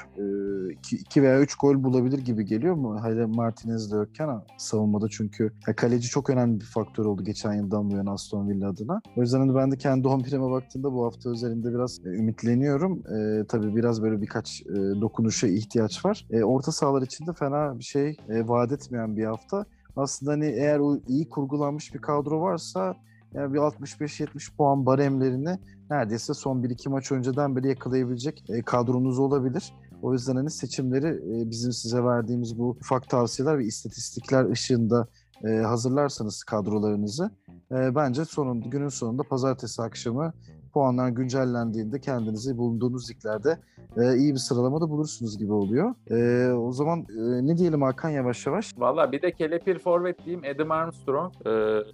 2 0.84 1.20
e, 1.20 1.22
veya 1.22 1.40
3 1.40 1.54
gol 1.54 1.84
bulabilir 1.84 2.18
gibi 2.18 2.44
geliyor 2.44 2.74
mu? 2.74 2.98
Hayır 3.00 3.24
Martinez 3.24 3.92
de 3.92 3.96
yokken 3.96 4.40
savunmada 4.58 5.08
çünkü 5.08 5.52
ya 5.66 5.76
kaleci 5.76 6.08
çok 6.08 6.30
önemli 6.30 6.60
bir 6.60 6.64
faktör 6.64 7.04
oldu 7.04 7.24
geçen 7.24 7.52
yıldan 7.52 7.90
bu 7.90 7.96
yana 7.96 8.12
Aston 8.12 8.48
Villa 8.48 8.68
adına. 8.68 9.00
O 9.16 9.20
yüzden 9.20 9.38
hani 9.38 9.54
ben 9.54 9.70
de 9.72 9.76
kendi 9.76 10.08
11'ime 10.08 10.50
baktığımda 10.50 10.92
bu 10.92 11.04
hafta 11.04 11.30
özelinde 11.30 11.74
biraz 11.74 12.00
e, 12.06 12.08
ümitleniyorum. 12.08 13.02
E, 13.14 13.46
tabii 13.46 13.76
biraz 13.76 14.02
böyle 14.02 14.22
birkaç 14.22 14.62
e, 14.62 14.74
dokunuşa 15.00 15.46
ihtiyaç 15.46 16.00
var. 16.04 16.26
E, 16.30 16.44
orta 16.44 16.72
sahalar 16.72 17.02
için 17.02 17.26
de 17.26 17.32
fena 17.32 17.78
bir 17.78 17.84
şey 17.84 18.16
e, 18.28 18.48
vaat 18.48 18.72
etmeyen 18.72 19.16
bir 19.16 19.24
hafta. 19.24 19.64
Aslında 19.96 20.32
hani 20.32 20.46
eğer 20.46 20.78
o 20.78 20.96
iyi 21.08 21.28
kurgulanmış 21.28 21.94
bir 21.94 22.00
kadro 22.00 22.40
varsa 22.40 22.96
yani 23.34 23.54
bir 23.54 23.58
65-70 23.58 24.56
puan 24.56 24.86
baremlerini 24.86 25.58
neredeyse 25.90 26.34
son 26.34 26.62
1-2 26.62 26.88
maç 26.88 27.12
önceden 27.12 27.56
beri 27.56 27.68
yakalayabilecek 27.68 28.44
e, 28.50 28.62
kadronuz 28.62 29.18
olabilir. 29.18 29.74
O 30.02 30.12
yüzden 30.12 30.36
hani 30.36 30.50
seçimleri 30.50 31.06
e, 31.06 31.50
bizim 31.50 31.72
size 31.72 32.04
verdiğimiz 32.04 32.58
bu 32.58 32.70
ufak 32.70 33.08
tavsiyeler 33.08 33.58
ve 33.58 33.64
istatistikler 33.64 34.50
ışığında 34.50 35.08
e, 35.44 35.48
hazırlarsanız 35.48 36.44
kadrolarınızı 36.44 37.30
e, 37.72 37.94
bence 37.94 38.24
sonunda 38.24 38.68
günün 38.68 38.88
sonunda 38.88 39.22
pazartesi 39.22 39.82
akşamı 39.82 40.32
puanlar 40.74 41.08
güncellendiğinde 41.08 42.00
kendinizi 42.00 42.56
bulunduğunuz 42.56 43.10
liglerde 43.10 43.58
e, 43.96 44.16
iyi 44.16 44.32
bir 44.32 44.38
sıralamada 44.38 44.90
bulursunuz 44.90 45.38
gibi 45.38 45.52
oluyor. 45.52 45.94
E, 46.10 46.52
o 46.52 46.72
zaman 46.72 46.98
e, 47.00 47.46
ne 47.46 47.56
diyelim 47.56 47.82
Hakan 47.82 48.10
yavaş 48.10 48.46
yavaş? 48.46 48.72
Valla 48.78 49.12
bir 49.12 49.22
de 49.22 49.32
kelepir 49.32 49.78
forvet 49.78 50.24
diyeyim 50.24 50.42
Adam 50.54 50.70
Armstrong. 50.70 51.32
E, 51.46 51.50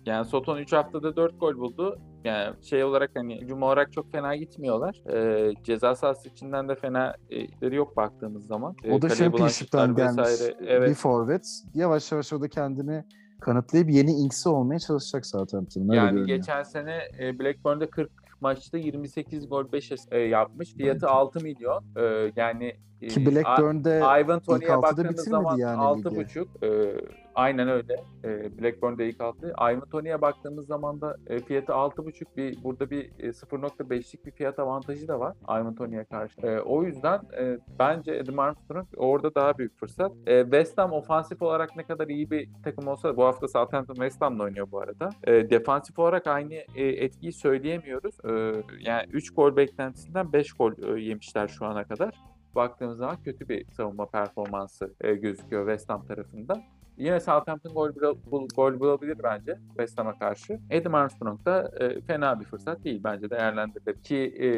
yani 0.07 0.25
Soton 0.25 0.59
3 0.59 0.73
haftada 0.73 1.17
4 1.17 1.41
gol 1.41 1.57
buldu. 1.57 1.99
Yani 2.25 2.55
şey 2.63 2.85
olarak 2.85 3.11
hani 3.15 3.41
hücum 3.41 3.63
olarak 3.63 3.93
çok 3.93 4.13
fena 4.13 4.37
gitmiyorlar. 4.37 5.13
E, 5.13 5.53
ceza 5.65 5.95
sahası 5.95 6.29
içinden 6.29 6.69
de 6.69 6.75
fena 6.75 7.15
e, 7.63 7.67
yok 7.67 7.97
baktığımız 7.97 8.47
zaman. 8.47 8.75
E, 8.85 8.93
o 8.93 9.03
da 9.03 9.09
Championship'ten 9.09 9.95
gelmiş 9.95 10.29
evet. 10.67 10.91
bir 10.91 10.95
forvet. 10.95 11.47
Yavaş 11.75 12.13
yavaş 12.13 12.33
o 12.33 12.41
da 12.41 12.49
kendini 12.49 13.05
kanıtlayıp 13.41 13.91
yeni 13.91 14.11
Inks'i 14.11 14.49
olmaya 14.49 14.79
çalışacak 14.79 15.27
zaten. 15.27 15.67
Yani 15.77 15.89
görünüyor. 15.89 16.27
geçen 16.27 16.63
sene 16.63 16.99
e, 17.21 17.39
Blackburn'da 17.39 17.91
40 17.91 18.20
maçta 18.41 18.79
28 18.79 19.49
gol 19.49 19.73
5 19.73 19.93
e, 20.11 20.19
yapmış. 20.19 20.75
Fiyatı 20.75 21.09
6 21.09 21.41
milyon. 21.41 21.85
E, 21.97 22.33
yani 22.37 22.77
ki 23.09 23.27
Blackburn'de 23.27 23.99
Ivan 24.21 24.41
Tony'ye 24.41 24.83
baktığımız 24.83 25.25
zaman 25.25 25.59
yani 25.59 25.79
6.5 25.79 26.47
e, 26.63 27.01
aynen 27.35 27.69
öyle. 27.69 27.97
E, 28.25 28.59
Blackburn'de 28.59 29.09
ilk 29.09 29.21
altı. 29.21 29.55
Ivan 29.61 29.81
Tony'ye 29.81 30.21
baktığımız 30.21 30.67
zaman 30.67 31.01
da 31.01 31.17
e, 31.27 31.39
fiyatı 31.39 31.73
6.5 31.73 32.25
bir 32.37 32.65
burada 32.65 32.91
bir 32.91 33.05
e, 33.19 33.29
0.5'lik 33.29 34.27
bir 34.27 34.31
fiyat 34.31 34.59
avantajı 34.59 35.09
da 35.09 35.21
var 35.21 35.37
Ivan 35.45 35.75
Tony'ye 35.75 36.05
karşı. 36.05 36.41
E, 36.41 36.61
o 36.61 36.83
yüzden 36.83 37.21
e, 37.41 37.59
bence 37.79 38.21
Adam 38.21 38.39
Armstrong 38.39 38.87
orada 38.97 39.35
daha 39.35 39.59
büyük 39.59 39.79
fırsat. 39.79 40.13
E, 40.27 40.43
West 40.43 40.79
Ham 40.79 40.93
ofansif 40.93 41.43
olarak 41.43 41.77
ne 41.77 41.83
kadar 41.83 42.09
iyi 42.09 42.31
bir 42.31 42.49
takım 42.65 42.89
olsa 42.89 43.17
bu 43.17 43.25
hafta 43.25 43.49
Southampton 43.49 43.95
West 43.95 44.21
Ham'la 44.21 44.43
oynuyor 44.43 44.71
bu 44.73 44.81
arada. 44.81 45.11
E, 45.25 45.51
defansif 45.51 45.99
olarak 45.99 46.27
aynı 46.27 46.55
e, 46.55 46.89
etkiyi 46.89 47.33
söyleyemiyoruz. 47.33 48.15
E, 48.25 48.63
yani 48.81 49.07
3 49.13 49.35
gol 49.35 49.57
beklentisinden 49.57 50.33
5 50.33 50.53
gol 50.53 50.97
e, 50.97 51.01
yemişler 51.01 51.49
şu 51.49 51.67
ana 51.67 51.85
kadar 51.85 52.15
baktığımız 52.55 52.99
zaman 52.99 53.17
kötü 53.25 53.49
bir 53.49 53.65
savunma 53.71 54.07
performansı 54.07 54.95
e, 55.01 55.15
gözüküyor 55.15 55.67
West 55.67 55.89
Ham 55.89 56.07
tarafında. 56.07 56.63
Yine 57.01 57.21
Southampton 57.21 57.75
gol, 57.75 57.91
bul, 58.31 58.49
gol 58.57 58.81
bulabilir 58.81 59.19
bence 59.23 59.59
West 59.69 59.99
Ham'a 59.99 60.19
karşı. 60.19 60.61
Adam 60.81 60.95
Armstrong 60.95 61.45
da 61.45 61.71
e, 61.81 62.01
fena 62.01 62.41
bir 62.41 62.45
fırsat 62.45 62.85
değil 62.85 63.01
bence 63.05 63.31
değerlendirilir. 63.31 64.03
Ki 64.03 64.17
e, 64.17 64.49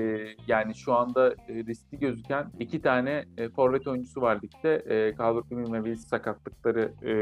yani 0.47 0.75
şu 0.75 0.95
anda 0.95 1.31
e, 1.31 1.35
riskli 1.49 1.99
gözüken 1.99 2.47
iki 2.59 2.83
tane 2.83 3.25
e, 3.37 3.49
forvet 3.49 3.87
oyuncusu 3.87 4.21
var 4.21 4.41
ligde. 4.43 4.75
E, 4.75 5.15
Calvert-Lewin 5.17 5.73
ve 5.73 5.77
Wills 5.77 6.09
sakatlıkları 6.09 6.93
e, 7.03 7.13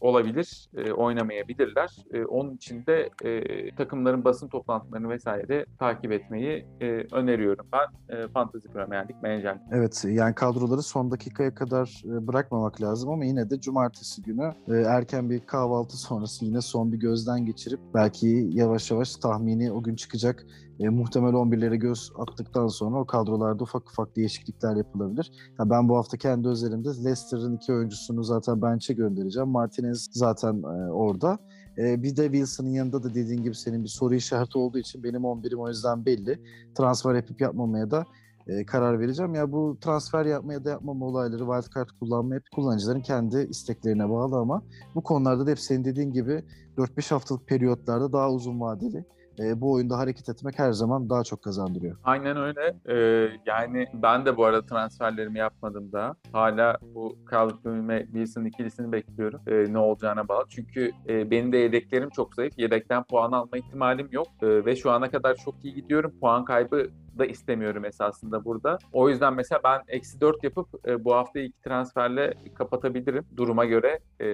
olabilir. 0.00 0.68
E, 0.76 0.92
oynamayabilirler. 0.92 1.96
E, 2.12 2.24
onun 2.24 2.54
için 2.54 2.86
de 2.86 3.10
e, 3.24 3.74
takımların 3.74 4.24
basın 4.24 4.48
toplantılarını 4.48 5.08
vesaire 5.08 5.66
takip 5.78 6.12
etmeyi 6.12 6.66
e, 6.80 6.86
öneriyorum. 7.12 7.66
Ben 7.72 8.16
e, 8.16 8.28
Fantasy 8.28 8.68
Premier 8.68 9.08
Lig 9.08 9.16
menajerim. 9.22 9.60
Evet 9.72 10.04
yani 10.08 10.34
kadroları 10.34 10.82
son 10.82 11.10
dakikaya 11.10 11.54
kadar 11.54 12.02
e, 12.04 12.26
bırakmamak 12.26 12.82
lazım 12.82 13.10
ama 13.10 13.24
yine 13.24 13.50
de 13.50 13.60
cumartesi 13.60 14.22
günü 14.22 14.52
erken 14.68 15.30
bir 15.30 15.40
kahvaltı 15.40 15.96
sonrası 15.96 16.44
yine 16.44 16.60
son 16.60 16.92
bir 16.92 16.98
gözden 16.98 17.46
geçirip 17.46 17.80
belki 17.94 18.50
yavaş 18.52 18.90
yavaş 18.90 19.16
tahmini 19.16 19.72
o 19.72 19.82
gün 19.82 19.96
çıkacak 19.96 20.46
e, 20.80 20.88
muhtemel 20.88 21.32
11'lere 21.32 21.76
göz 21.76 22.12
attıktan 22.18 22.66
sonra 22.66 23.00
o 23.00 23.06
kadrolarda 23.06 23.62
ufak 23.62 23.90
ufak 23.90 24.16
değişiklikler 24.16 24.76
yapılabilir. 24.76 25.32
Ya 25.58 25.70
ben 25.70 25.88
bu 25.88 25.96
hafta 25.96 26.16
kendi 26.16 26.48
özelimde 26.48 26.88
Leicester'ın 26.88 27.56
iki 27.56 27.72
oyuncusunu 27.72 28.24
zaten 28.24 28.62
bench'e 28.62 28.94
göndereceğim. 28.94 29.48
Martinez 29.48 30.08
zaten 30.12 30.62
e, 30.62 30.90
orada. 30.90 31.38
E, 31.78 32.02
bir 32.02 32.16
de 32.16 32.24
Wilson'ın 32.24 32.70
yanında 32.70 33.02
da 33.02 33.14
dediğin 33.14 33.42
gibi 33.42 33.54
senin 33.54 33.84
bir 33.84 33.88
soru 33.88 34.14
işareti 34.14 34.58
olduğu 34.58 34.78
için 34.78 35.02
benim 35.02 35.22
11'im 35.22 35.60
o 35.60 35.68
yüzden 35.68 36.06
belli. 36.06 36.38
Transfer 36.74 37.14
yapıp 37.14 37.40
yapmamaya 37.40 37.90
da 37.90 38.04
e, 38.50 38.66
karar 38.66 39.00
vereceğim. 39.00 39.34
Ya 39.34 39.52
bu 39.52 39.78
transfer 39.80 40.26
yapmaya 40.26 40.64
da 40.64 40.70
yapmama 40.70 41.06
olayları, 41.06 41.38
wildcard 41.38 41.88
kullanma 42.00 42.34
hep 42.34 42.42
kullanıcıların 42.54 43.00
kendi 43.00 43.46
isteklerine 43.50 44.10
bağlı 44.10 44.36
ama 44.36 44.62
bu 44.94 45.02
konularda 45.02 45.46
da 45.46 45.50
hep 45.50 45.58
senin 45.58 45.84
dediğin 45.84 46.12
gibi 46.12 46.44
4-5 46.76 47.10
haftalık 47.14 47.46
periyotlarda 47.46 48.12
daha 48.12 48.30
uzun 48.30 48.60
vadeli 48.60 49.04
e, 49.38 49.60
bu 49.60 49.72
oyunda 49.72 49.98
hareket 49.98 50.28
etmek 50.28 50.58
her 50.58 50.72
zaman 50.72 51.10
daha 51.10 51.24
çok 51.24 51.42
kazandırıyor. 51.42 51.96
Aynen 52.04 52.36
öyle. 52.36 52.76
Ee, 52.88 53.30
yani 53.46 53.86
ben 53.94 54.26
de 54.26 54.36
bu 54.36 54.44
arada 54.44 54.66
transferlerimi 54.66 55.38
yapmadım 55.38 55.92
da. 55.92 56.14
Hala 56.32 56.78
bu 56.94 57.16
Calvin 57.30 57.88
ve 57.88 58.04
Wilson 58.04 58.44
ikilisini 58.44 58.92
bekliyorum. 58.92 59.40
Ee, 59.46 59.72
ne 59.72 59.78
olacağına 59.78 60.28
bağlı. 60.28 60.44
Çünkü 60.48 60.90
e, 61.08 61.30
benim 61.30 61.52
de 61.52 61.56
yedeklerim 61.56 62.10
çok 62.10 62.34
zayıf. 62.34 62.58
Yedekten 62.58 63.02
puan 63.02 63.32
alma 63.32 63.58
ihtimalim 63.58 64.08
yok. 64.12 64.26
Ee, 64.42 64.64
ve 64.64 64.76
şu 64.76 64.90
ana 64.90 65.10
kadar 65.10 65.34
çok 65.34 65.54
iyi 65.64 65.74
gidiyorum. 65.74 66.12
Puan 66.20 66.44
kaybı 66.44 66.90
da 67.18 67.26
istemiyorum 67.26 67.84
esasında 67.84 68.44
burada. 68.44 68.78
O 68.92 69.08
yüzden 69.08 69.34
mesela 69.34 69.60
ben 69.64 69.80
eksi 69.88 70.20
4 70.20 70.44
yapıp 70.44 70.88
e, 70.88 71.04
bu 71.04 71.14
hafta 71.14 71.40
iki 71.40 71.60
transferle 71.60 72.34
kapatabilirim. 72.54 73.24
Duruma 73.36 73.64
göre 73.64 73.98
e, 74.20 74.26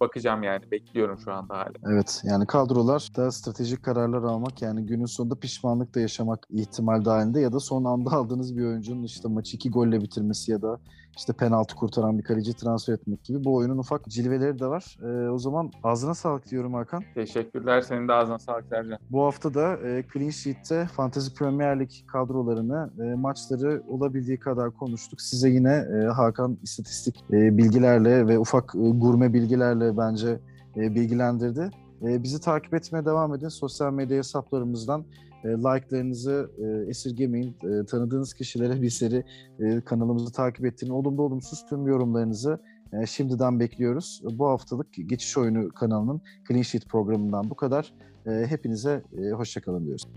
bakacağım 0.00 0.42
yani. 0.42 0.70
Bekliyorum 0.70 1.18
şu 1.18 1.32
anda 1.32 1.58
hala. 1.58 1.92
Evet 1.92 2.22
yani 2.24 2.46
kadrolar 2.46 3.08
da 3.16 3.30
stratejik 3.30 3.82
kararlar 3.82 4.22
almak 4.22 4.39
yani 4.60 4.86
günün 4.86 5.04
sonunda 5.04 5.34
pişmanlık 5.34 5.94
da 5.94 6.00
yaşamak 6.00 6.46
ihtimal 6.50 7.04
dahilinde 7.04 7.40
ya 7.40 7.52
da 7.52 7.60
son 7.60 7.84
anda 7.84 8.10
aldığınız 8.10 8.56
bir 8.56 8.64
oyuncunun 8.64 9.02
işte 9.02 9.28
maçı 9.28 9.56
iki 9.56 9.70
golle 9.70 10.00
bitirmesi 10.00 10.52
ya 10.52 10.62
da 10.62 10.78
işte 11.16 11.32
penaltı 11.32 11.74
kurtaran 11.74 12.18
bir 12.18 12.22
kaleci 12.22 12.54
transfer 12.54 12.94
etmek 12.94 13.24
gibi 13.24 13.44
bu 13.44 13.54
oyunun 13.54 13.78
ufak 13.78 14.04
cilveleri 14.04 14.58
de 14.58 14.66
var. 14.66 14.98
E, 15.02 15.28
o 15.28 15.38
zaman 15.38 15.70
ağzına 15.82 16.14
sağlık 16.14 16.50
diyorum 16.50 16.74
Hakan. 16.74 17.02
Teşekkürler. 17.14 17.80
Senin 17.80 18.08
de 18.08 18.12
ağzına 18.12 18.38
sağlık 18.38 18.64
Sercan. 18.66 18.98
Bu 19.10 19.24
hafta 19.24 19.54
da 19.54 19.76
e, 19.76 20.04
Clean 20.12 20.30
Sheet'te 20.30 20.86
Fantasy 20.86 21.34
Premier 21.34 21.80
Lig 21.80 21.90
kadrolarını, 22.12 22.90
e, 23.00 23.14
maçları 23.14 23.82
olabildiği 23.88 24.38
kadar 24.38 24.70
konuştuk. 24.70 25.20
Size 25.20 25.48
yine 25.48 25.72
e, 25.72 26.06
Hakan 26.06 26.58
istatistik 26.62 27.24
e, 27.32 27.58
bilgilerle 27.58 28.26
ve 28.26 28.38
ufak 28.38 28.74
e, 28.74 28.78
gurme 28.78 29.32
bilgilerle 29.32 29.96
bence 29.96 30.40
e, 30.76 30.94
bilgilendirdi. 30.94 31.70
E, 32.02 32.22
bizi 32.22 32.40
takip 32.40 32.74
etmeye 32.74 33.04
devam 33.04 33.34
edin. 33.34 33.48
Sosyal 33.48 33.92
medya 33.92 34.18
hesaplarımızdan 34.18 35.04
e, 35.44 35.48
like'larınızı 35.48 36.50
e, 36.58 36.90
esirgemeyin. 36.90 37.56
E, 37.62 37.86
tanıdığınız 37.86 38.34
kişilere 38.34 38.82
bir 38.82 38.90
seri 38.90 39.24
e, 39.60 39.80
kanalımızı 39.80 40.32
takip 40.32 40.66
ettirin. 40.66 40.90
Olumlu 40.90 41.22
olumsuz 41.22 41.66
tüm 41.68 41.86
yorumlarınızı 41.86 42.58
e, 42.92 43.06
şimdiden 43.06 43.60
bekliyoruz. 43.60 44.22
Bu 44.38 44.48
haftalık 44.48 44.86
Geçiş 45.06 45.38
Oyunu 45.38 45.68
kanalının 45.68 46.20
Clean 46.48 46.62
Sheet 46.62 46.88
programından 46.88 47.50
bu 47.50 47.54
kadar. 47.54 47.92
E, 48.26 48.46
hepinize 48.46 49.02
e, 49.18 49.30
hoşçakalın 49.30 49.84
diyoruz. 49.84 50.08